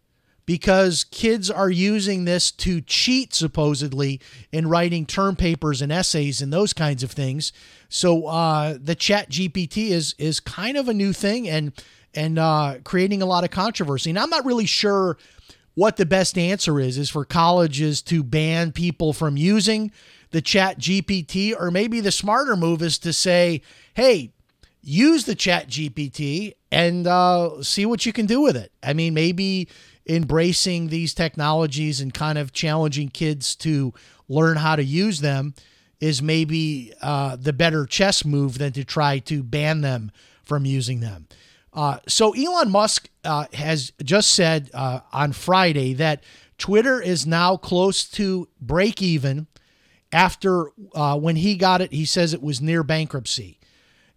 because 0.45 1.03
kids 1.05 1.49
are 1.49 1.69
using 1.69 2.25
this 2.25 2.51
to 2.51 2.81
cheat 2.81 3.33
supposedly 3.33 4.21
in 4.51 4.67
writing 4.67 5.05
term 5.05 5.35
papers 5.35 5.81
and 5.81 5.91
essays 5.91 6.41
and 6.41 6.53
those 6.53 6.73
kinds 6.73 7.03
of 7.03 7.11
things. 7.11 7.51
So 7.89 8.27
uh, 8.27 8.77
the 8.79 8.95
Chat 8.95 9.29
GPT 9.29 9.89
is 9.89 10.15
is 10.17 10.39
kind 10.39 10.77
of 10.77 10.87
a 10.87 10.93
new 10.93 11.13
thing 11.13 11.49
and 11.49 11.73
and 12.13 12.39
uh, 12.39 12.75
creating 12.83 13.21
a 13.21 13.25
lot 13.25 13.43
of 13.43 13.49
controversy. 13.49 14.09
And 14.09 14.19
I'm 14.19 14.29
not 14.29 14.45
really 14.45 14.65
sure 14.65 15.17
what 15.73 15.97
the 15.97 16.05
best 16.05 16.37
answer 16.37 16.79
is 16.79 16.97
is 16.97 17.09
for 17.09 17.25
colleges 17.25 18.01
to 18.03 18.23
ban 18.23 18.71
people 18.71 19.13
from 19.13 19.35
using 19.35 19.91
the 20.31 20.41
chat 20.41 20.79
GPT 20.79 21.53
or 21.57 21.71
maybe 21.71 21.99
the 22.01 22.11
smarter 22.11 22.55
move 22.55 22.81
is 22.81 22.97
to 22.99 23.13
say, 23.13 23.61
"Hey, 23.93 24.31
use 24.85 25.25
the 25.25 25.35
Chat 25.35 25.67
GPT 25.67 26.53
and 26.71 27.07
uh, 27.07 27.61
see 27.63 27.85
what 27.85 28.05
you 28.05 28.13
can 28.13 28.27
do 28.27 28.41
with 28.41 28.55
it. 28.55 28.71
I 28.83 28.93
mean, 28.93 29.13
maybe 29.13 29.67
embracing 30.07 30.89
these 30.89 31.13
technologies 31.13 31.99
and 31.99 32.13
kind 32.13 32.37
of 32.37 32.53
challenging 32.53 33.09
kids 33.09 33.55
to 33.55 33.93
learn 34.29 34.57
how 34.57 34.75
to 34.75 34.83
use 34.83 35.19
them 35.19 35.55
is 35.99 36.21
maybe 36.21 36.93
uh, 37.01 37.35
the 37.35 37.53
better 37.53 37.85
chess 37.85 38.23
move 38.23 38.57
than 38.57 38.71
to 38.73 38.83
try 38.83 39.17
to 39.19 39.41
ban 39.41 39.81
them 39.81 40.11
from 40.43 40.65
using 40.65 40.99
them. 40.99 41.27
Uh, 41.73 41.97
so 42.07 42.33
Elon 42.33 42.71
Musk 42.71 43.09
uh, 43.23 43.45
has 43.53 43.91
just 44.03 44.33
said 44.33 44.69
uh, 44.73 44.99
on 45.11 45.33
Friday 45.33 45.93
that 45.93 46.23
Twitter 46.57 47.01
is 47.01 47.25
now 47.25 47.57
close 47.57 48.07
to 48.11 48.47
break 48.61 49.01
even. 49.01 49.47
After 50.11 50.69
uh, 50.93 51.17
when 51.17 51.35
he 51.35 51.55
got 51.55 51.81
it, 51.81 51.91
he 51.91 52.05
says 52.05 52.33
it 52.33 52.41
was 52.41 52.61
near 52.61 52.83
bankruptcy. 52.83 53.59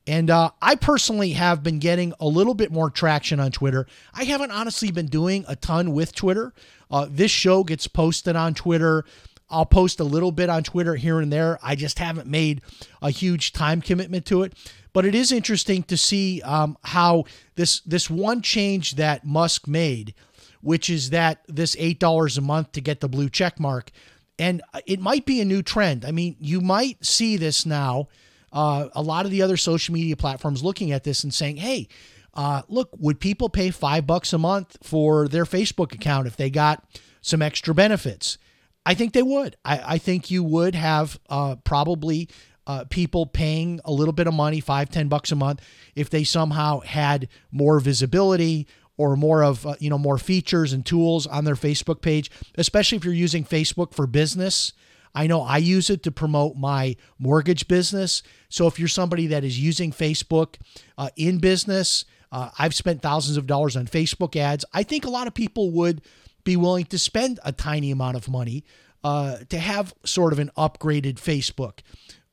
And 0.09 0.31
uh, 0.31 0.53
I 0.62 0.75
personally 0.75 1.33
have 1.33 1.62
been 1.62 1.79
getting 1.79 2.14
a 2.18 2.27
little 2.27 2.55
bit 2.55 2.73
more 2.73 2.88
traction 2.88 3.38
on 3.38 3.53
Twitter. 3.53 3.87
I 4.14 4.25
haven't 4.25 4.51
honestly 4.51 4.90
been 4.90 5.09
doing 5.09 5.44
a 5.47 5.55
ton 5.55 5.92
with 5.92 6.14
Twitter. 6.14 6.55
Uh, 6.90 7.07
this 7.11 7.31
show 7.31 7.62
gets 7.62 7.87
posted 7.87 8.35
on 8.35 8.55
Twitter. 8.55 9.05
I'll 9.51 9.66
post 9.66 10.01
a 10.01 10.05
little 10.05 10.33
bit 10.33 10.49
on 10.49 10.62
Twitter 10.62 10.97
here 10.97 11.21
and 11.21 11.31
there. 11.31 11.59
I 11.62 11.75
just 11.75 11.99
haven't 11.99 12.27
made 12.27 12.62
a 13.03 13.11
huge 13.11 13.53
time 13.53 13.83
commitment 13.83 14.25
to 14.27 14.44
it. 14.44 14.55
But 14.94 15.05
it 15.05 15.14
is 15.14 15.31
interesting 15.31 15.83
to 15.85 15.97
see 15.99 16.40
um, 16.40 16.79
how 16.85 17.25
this 17.57 17.81
this 17.81 18.09
one 18.09 18.40
change 18.40 18.92
that 18.92 19.27
Musk 19.27 19.68
made, 19.68 20.14
which 20.62 20.88
is 20.88 21.11
that 21.11 21.42
this 21.49 21.77
eight 21.79 22.01
dollars 22.01 22.38
a 22.38 22.40
month 22.40 22.73
to 22.73 22.81
get 22.81 23.01
the 23.01 23.09
blue 23.11 23.29
check 23.29 23.61
mark, 23.61 23.90
and 24.38 24.62
it 24.87 25.01
might 25.01 25.27
be 25.27 25.42
a 25.42 25.44
new 25.44 25.62
trend. 25.62 26.07
I 26.07 26.12
mean, 26.12 26.35
you 26.40 26.62
might 26.62 27.05
see 27.05 27.37
this 27.37 27.66
now. 27.66 28.09
Uh, 28.53 28.89
a 28.95 29.03
lot 29.03 29.25
of 29.25 29.31
the 29.31 29.43
other 29.43 29.57
social 29.57 29.95
media 29.95 30.17
platforms 30.17 30.63
looking 30.63 30.93
at 30.93 31.05
this 31.05 31.23
and 31.25 31.33
saying, 31.33 31.57
"Hey, 31.59 31.89
uh, 32.35 32.63
look, 32.69 32.91
would 32.99 33.21
people 33.21 33.49
pay 33.49 33.71
five 33.71 34.07
bucks 34.07 34.33
a 34.33 34.39
month 34.39 34.77
for 34.83 35.29
their 35.29 35.45
Facebook 35.45 35.95
account 35.95 36.27
if 36.27 36.37
they 36.37 36.51
got 36.51 36.85
some 37.21 37.43
extra 37.43 37.75
benefits?" 37.75 38.39
I 38.87 38.95
think 38.95 39.13
they 39.13 39.23
would. 39.23 39.57
I, 39.65 39.95
I 39.95 39.99
think 39.99 40.31
you 40.31 40.43
would 40.43 40.75
have 40.75 41.21
uh, 41.29 41.57
probably 41.57 42.29
uh, 42.67 42.85
people 42.89 43.27
paying 43.27 43.81
a 43.85 43.93
little 43.93 44.13
bit 44.13 44.27
of 44.27 44.35
money, 44.35 44.61
five, 44.61 44.89
ten 44.91 45.09
bucks 45.09 45.33
a 45.33 45.37
month, 45.37 45.61
if 45.95 46.09
they 46.11 46.25
somehow 46.25 46.81
had 46.81 47.29
more 47.51 47.81
visibility 47.81 48.67
or 48.99 49.17
more 49.17 49.43
of 49.43 49.67
uh, 49.67 49.75
you 49.81 49.89
know 49.89 49.97
more 49.97 50.19
features 50.19 50.73
and 50.73 50.85
tools 50.85 51.27
on 51.27 51.45
their 51.45 51.55
Facebook 51.55 52.03
page, 52.03 52.31
especially 52.57 52.97
if 52.97 53.05
you're 53.05 53.15
using 53.15 53.45
Facebook 53.45 53.95
for 53.95 54.07
business. 54.07 54.73
I 55.14 55.27
know 55.27 55.42
I 55.42 55.59
use 55.59 55.90
it 55.90 56.03
to 56.05 56.11
promote 56.11 56.57
my 56.57 56.97
mortgage 57.18 57.68
business. 57.68 58.23
So 58.49 58.66
if 58.66 58.79
you're 58.79 58.88
somebody 58.88 59.27
that 59.29 59.44
is 59.44 59.59
using 59.59 59.92
Facebook 59.92 60.57
uh, 60.97 61.11
in 61.16 61.38
business, 61.38 62.05
uh, 62.31 62.51
I've 62.59 62.75
spent 62.75 63.03
thousands 63.03 63.37
of 63.37 63.47
dollars 63.47 63.77
on 63.77 63.87
Facebook 63.87 64.37
ads. 64.37 64.64
I 64.73 64.83
think 64.83 65.05
a 65.05 65.11
lot 65.11 65.27
of 65.27 65.35
people 65.35 65.71
would 65.73 66.03
be 66.44 66.57
willing 66.57 66.85
to 66.87 66.99
spend 66.99 67.40
a 67.44 67.53
tiny 67.53 67.90
amount 67.90 68.16
of 68.16 68.29
money 68.29 68.64
uh, 69.05 69.38
to 69.49 69.59
have 69.59 69.94
sort 70.05 70.33
of 70.33 70.38
an 70.38 70.51
upgraded 70.57 71.14
Facebook. 71.14 71.81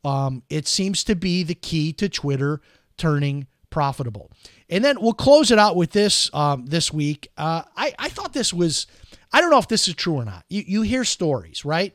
Um, 0.04 0.44
it 0.50 0.68
seems 0.68 1.04
to 1.06 1.16
be 1.16 1.44
the 1.44 1.56
key 1.56 1.94
to 1.94 2.10
Twitter 2.10 2.62
turning 2.98 3.48
profitable. 3.70 4.32
And 4.70 4.84
then 4.86 5.02
we'll 5.02 5.14
close 5.14 5.52
it 5.52 5.60
out 5.60 5.76
with 5.76 5.92
this 5.92 6.30
um, 6.34 6.66
this 6.66 6.94
week. 6.94 7.30
Uh, 7.38 7.64
I, 7.76 7.94
I 8.00 8.10
thought 8.10 8.34
this 8.34 8.54
was, 8.54 8.88
I 9.34 9.42
don't 9.42 9.50
know 9.50 9.58
if 9.58 9.68
this 9.68 9.88
is 9.88 9.96
true 9.96 10.14
or 10.14 10.26
not. 10.26 10.46
You, 10.48 10.64
you 10.66 10.82
hear 10.84 11.04
stories, 11.04 11.66
right? 11.66 11.94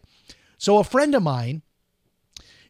So 0.60 0.76
a 0.76 0.84
friend 0.84 1.14
of 1.14 1.22
mine, 1.22 1.62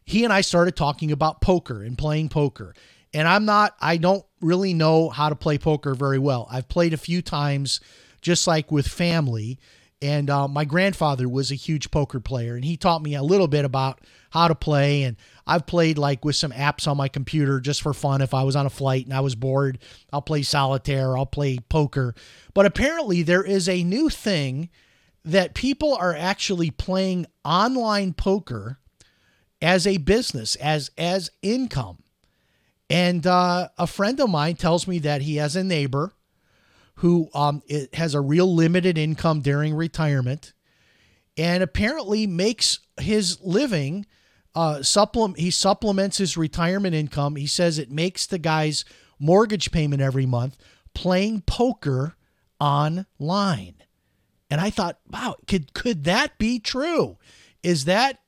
he 0.05 0.23
and 0.23 0.31
I 0.31 0.39
started 0.39 0.77
talking 0.77 1.11
about 1.11 1.41
poker 1.41 1.83
and 1.83 1.97
playing 1.97 2.29
poker. 2.29 2.73
And 3.13 3.27
I'm 3.27 3.43
not, 3.43 3.75
I 3.81 3.97
don't 3.97 4.25
really 4.39 4.73
know 4.73 5.09
how 5.09 5.27
to 5.27 5.35
play 5.35 5.57
poker 5.57 5.93
very 5.93 6.17
well. 6.17 6.47
I've 6.49 6.69
played 6.69 6.93
a 6.93 6.97
few 6.97 7.21
times 7.21 7.81
just 8.21 8.47
like 8.47 8.71
with 8.71 8.87
family. 8.87 9.59
And 10.01 10.29
uh, 10.29 10.47
my 10.47 10.63
grandfather 10.63 11.27
was 11.27 11.51
a 11.51 11.55
huge 11.55 11.91
poker 11.91 12.21
player, 12.21 12.55
and 12.55 12.63
he 12.63 12.77
taught 12.77 13.03
me 13.03 13.13
a 13.13 13.21
little 13.21 13.49
bit 13.49 13.65
about 13.65 13.99
how 14.29 14.47
to 14.47 14.55
play. 14.55 15.03
And 15.03 15.17
I've 15.45 15.67
played 15.67 15.97
like 15.97 16.23
with 16.23 16.37
some 16.37 16.53
apps 16.53 16.87
on 16.87 16.95
my 16.95 17.09
computer 17.09 17.59
just 17.59 17.81
for 17.81 17.93
fun. 17.93 18.21
If 18.21 18.33
I 18.33 18.43
was 18.43 18.55
on 18.55 18.65
a 18.65 18.69
flight 18.69 19.03
and 19.03 19.13
I 19.13 19.19
was 19.19 19.35
bored, 19.35 19.79
I'll 20.13 20.21
play 20.21 20.43
solitaire, 20.43 21.17
I'll 21.17 21.25
play 21.25 21.59
poker. 21.67 22.15
But 22.53 22.65
apparently, 22.65 23.21
there 23.21 23.43
is 23.43 23.67
a 23.67 23.83
new 23.83 24.07
thing 24.09 24.69
that 25.23 25.53
people 25.53 25.95
are 25.95 26.15
actually 26.15 26.71
playing 26.71 27.25
online 27.45 28.13
poker 28.13 28.79
as 29.61 29.85
a 29.85 29.97
business, 29.97 30.55
as 30.55 30.91
as 30.97 31.29
income. 31.41 31.99
And 32.89 33.25
uh, 33.25 33.69
a 33.77 33.87
friend 33.87 34.19
of 34.19 34.29
mine 34.29 34.55
tells 34.55 34.87
me 34.87 34.99
that 34.99 35.21
he 35.21 35.37
has 35.37 35.55
a 35.55 35.63
neighbor 35.63 36.13
who 36.95 37.29
um, 37.33 37.61
has 37.93 38.13
a 38.13 38.21
real 38.21 38.53
limited 38.53 38.97
income 38.97 39.41
during 39.41 39.73
retirement 39.73 40.53
and 41.37 41.63
apparently 41.63 42.27
makes 42.27 42.79
his 42.99 43.39
living 43.41 44.05
uh, 44.53 44.83
supplement 44.83 45.39
he 45.39 45.49
supplements 45.49 46.17
his 46.17 46.35
retirement 46.35 46.93
income 46.93 47.37
he 47.37 47.47
says 47.47 47.79
it 47.79 47.89
makes 47.89 48.25
the 48.25 48.37
guy's 48.37 48.83
mortgage 49.17 49.71
payment 49.71 50.01
every 50.01 50.25
month 50.25 50.57
playing 50.93 51.39
poker 51.41 52.17
online 52.59 53.80
and 54.51 54.61
i 54.61 54.69
thought 54.69 54.99
wow 55.09 55.35
could 55.47 55.73
could 55.73 56.03
that 56.03 56.37
be 56.37 56.59
true 56.59 57.17
is 57.63 57.85
that 57.85 58.19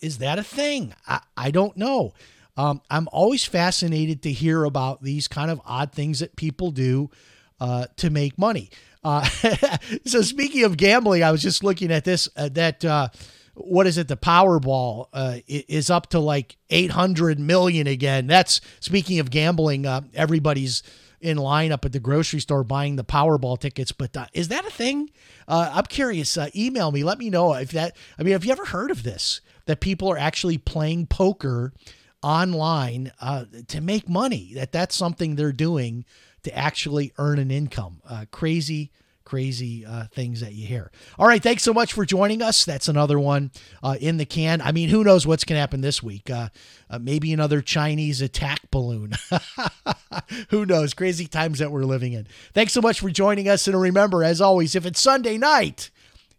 is 0.00 0.18
that 0.18 0.38
a 0.38 0.42
thing 0.42 0.94
i, 1.06 1.20
I 1.36 1.50
don't 1.50 1.76
know 1.76 2.12
um, 2.56 2.80
i'm 2.90 3.08
always 3.12 3.44
fascinated 3.44 4.22
to 4.22 4.32
hear 4.32 4.64
about 4.64 5.02
these 5.02 5.28
kind 5.28 5.50
of 5.50 5.60
odd 5.66 5.92
things 5.92 6.20
that 6.20 6.36
people 6.36 6.70
do 6.70 7.10
uh, 7.62 7.86
to 7.96 8.10
make 8.10 8.36
money. 8.36 8.70
Uh, 9.04 9.24
so 10.04 10.20
speaking 10.20 10.64
of 10.64 10.76
gambling, 10.76 11.22
I 11.22 11.30
was 11.30 11.40
just 11.40 11.62
looking 11.62 11.92
at 11.92 12.04
this 12.04 12.28
uh, 12.36 12.48
that 12.50 12.84
uh, 12.84 13.08
what 13.54 13.86
is 13.86 13.98
it? 13.98 14.08
The 14.08 14.16
Powerball 14.16 15.06
uh, 15.12 15.38
is 15.46 15.90
up 15.90 16.08
to 16.10 16.18
like 16.18 16.56
800 16.70 17.38
million 17.38 17.86
again. 17.86 18.26
That's 18.26 18.60
speaking 18.80 19.20
of 19.20 19.30
gambling. 19.30 19.86
Uh, 19.86 20.00
everybody's 20.12 20.82
in 21.22 21.38
line 21.38 21.72
up 21.72 21.84
at 21.84 21.92
the 21.92 22.00
grocery 22.00 22.40
store 22.40 22.64
buying 22.64 22.96
the 22.96 23.04
Powerball 23.04 23.58
tickets. 23.58 23.92
But 23.92 24.16
uh, 24.16 24.26
is 24.32 24.48
that 24.48 24.66
a 24.66 24.70
thing? 24.70 25.10
Uh, 25.48 25.70
I'm 25.72 25.84
curious. 25.84 26.36
Uh, 26.36 26.48
email 26.54 26.90
me. 26.90 27.04
Let 27.04 27.18
me 27.18 27.30
know 27.30 27.54
if 27.54 27.70
that. 27.72 27.96
I 28.18 28.22
mean, 28.22 28.32
have 28.32 28.44
you 28.44 28.52
ever 28.52 28.66
heard 28.66 28.90
of 28.90 29.02
this? 29.02 29.40
That 29.66 29.80
people 29.80 30.10
are 30.10 30.18
actually 30.18 30.58
playing 30.58 31.06
poker 31.06 31.72
online 32.22 33.12
uh, 33.20 33.44
to 33.68 33.80
make 33.80 34.08
money. 34.08 34.52
That 34.54 34.72
that's 34.72 34.96
something 34.96 35.36
they're 35.36 35.52
doing 35.52 36.04
to 36.42 36.56
actually 36.56 37.12
earn 37.18 37.38
an 37.38 37.50
income. 37.50 38.00
Uh, 38.08 38.24
crazy, 38.30 38.90
crazy 39.32 39.82
uh, 39.86 40.04
things 40.12 40.40
that 40.40 40.52
you 40.52 40.66
hear. 40.66 40.90
All 41.18 41.26
right, 41.26 41.42
thanks 41.42 41.62
so 41.62 41.72
much 41.72 41.94
for 41.94 42.04
joining 42.04 42.42
us. 42.42 42.66
That's 42.66 42.86
another 42.86 43.18
one 43.18 43.50
uh, 43.82 43.96
in 43.98 44.18
the 44.18 44.26
can. 44.26 44.60
I 44.60 44.72
mean, 44.72 44.90
who 44.90 45.02
knows 45.02 45.26
what's 45.26 45.44
going 45.44 45.56
to 45.56 45.60
happen 45.60 45.80
this 45.80 46.02
week? 46.02 46.28
Uh, 46.28 46.50
uh, 46.90 46.98
maybe 46.98 47.32
another 47.32 47.62
Chinese 47.62 48.20
attack 48.20 48.70
balloon. 48.70 49.14
who 50.50 50.66
knows? 50.66 50.92
Crazy 50.92 51.26
times 51.26 51.60
that 51.60 51.72
we're 51.72 51.84
living 51.84 52.12
in. 52.12 52.26
Thanks 52.52 52.74
so 52.74 52.82
much 52.82 53.00
for 53.00 53.08
joining 53.08 53.48
us. 53.48 53.66
And 53.66 53.80
remember, 53.80 54.22
as 54.22 54.42
always, 54.42 54.76
if 54.76 54.84
it's 54.84 55.00
Sunday 55.00 55.38
night, 55.38 55.90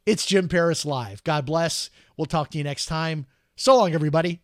it's 0.05 0.27
Jim 0.27 0.47
Paris 0.47 0.85
Live. 0.85 1.23
God 1.23 1.47
bless. 1.47 1.89
We'll 2.15 2.27
talk 2.27 2.51
to 2.51 2.59
you 2.59 2.63
next 2.63 2.85
time. 2.85 3.25
So 3.55 3.75
long, 3.75 3.95
everybody. 3.95 4.39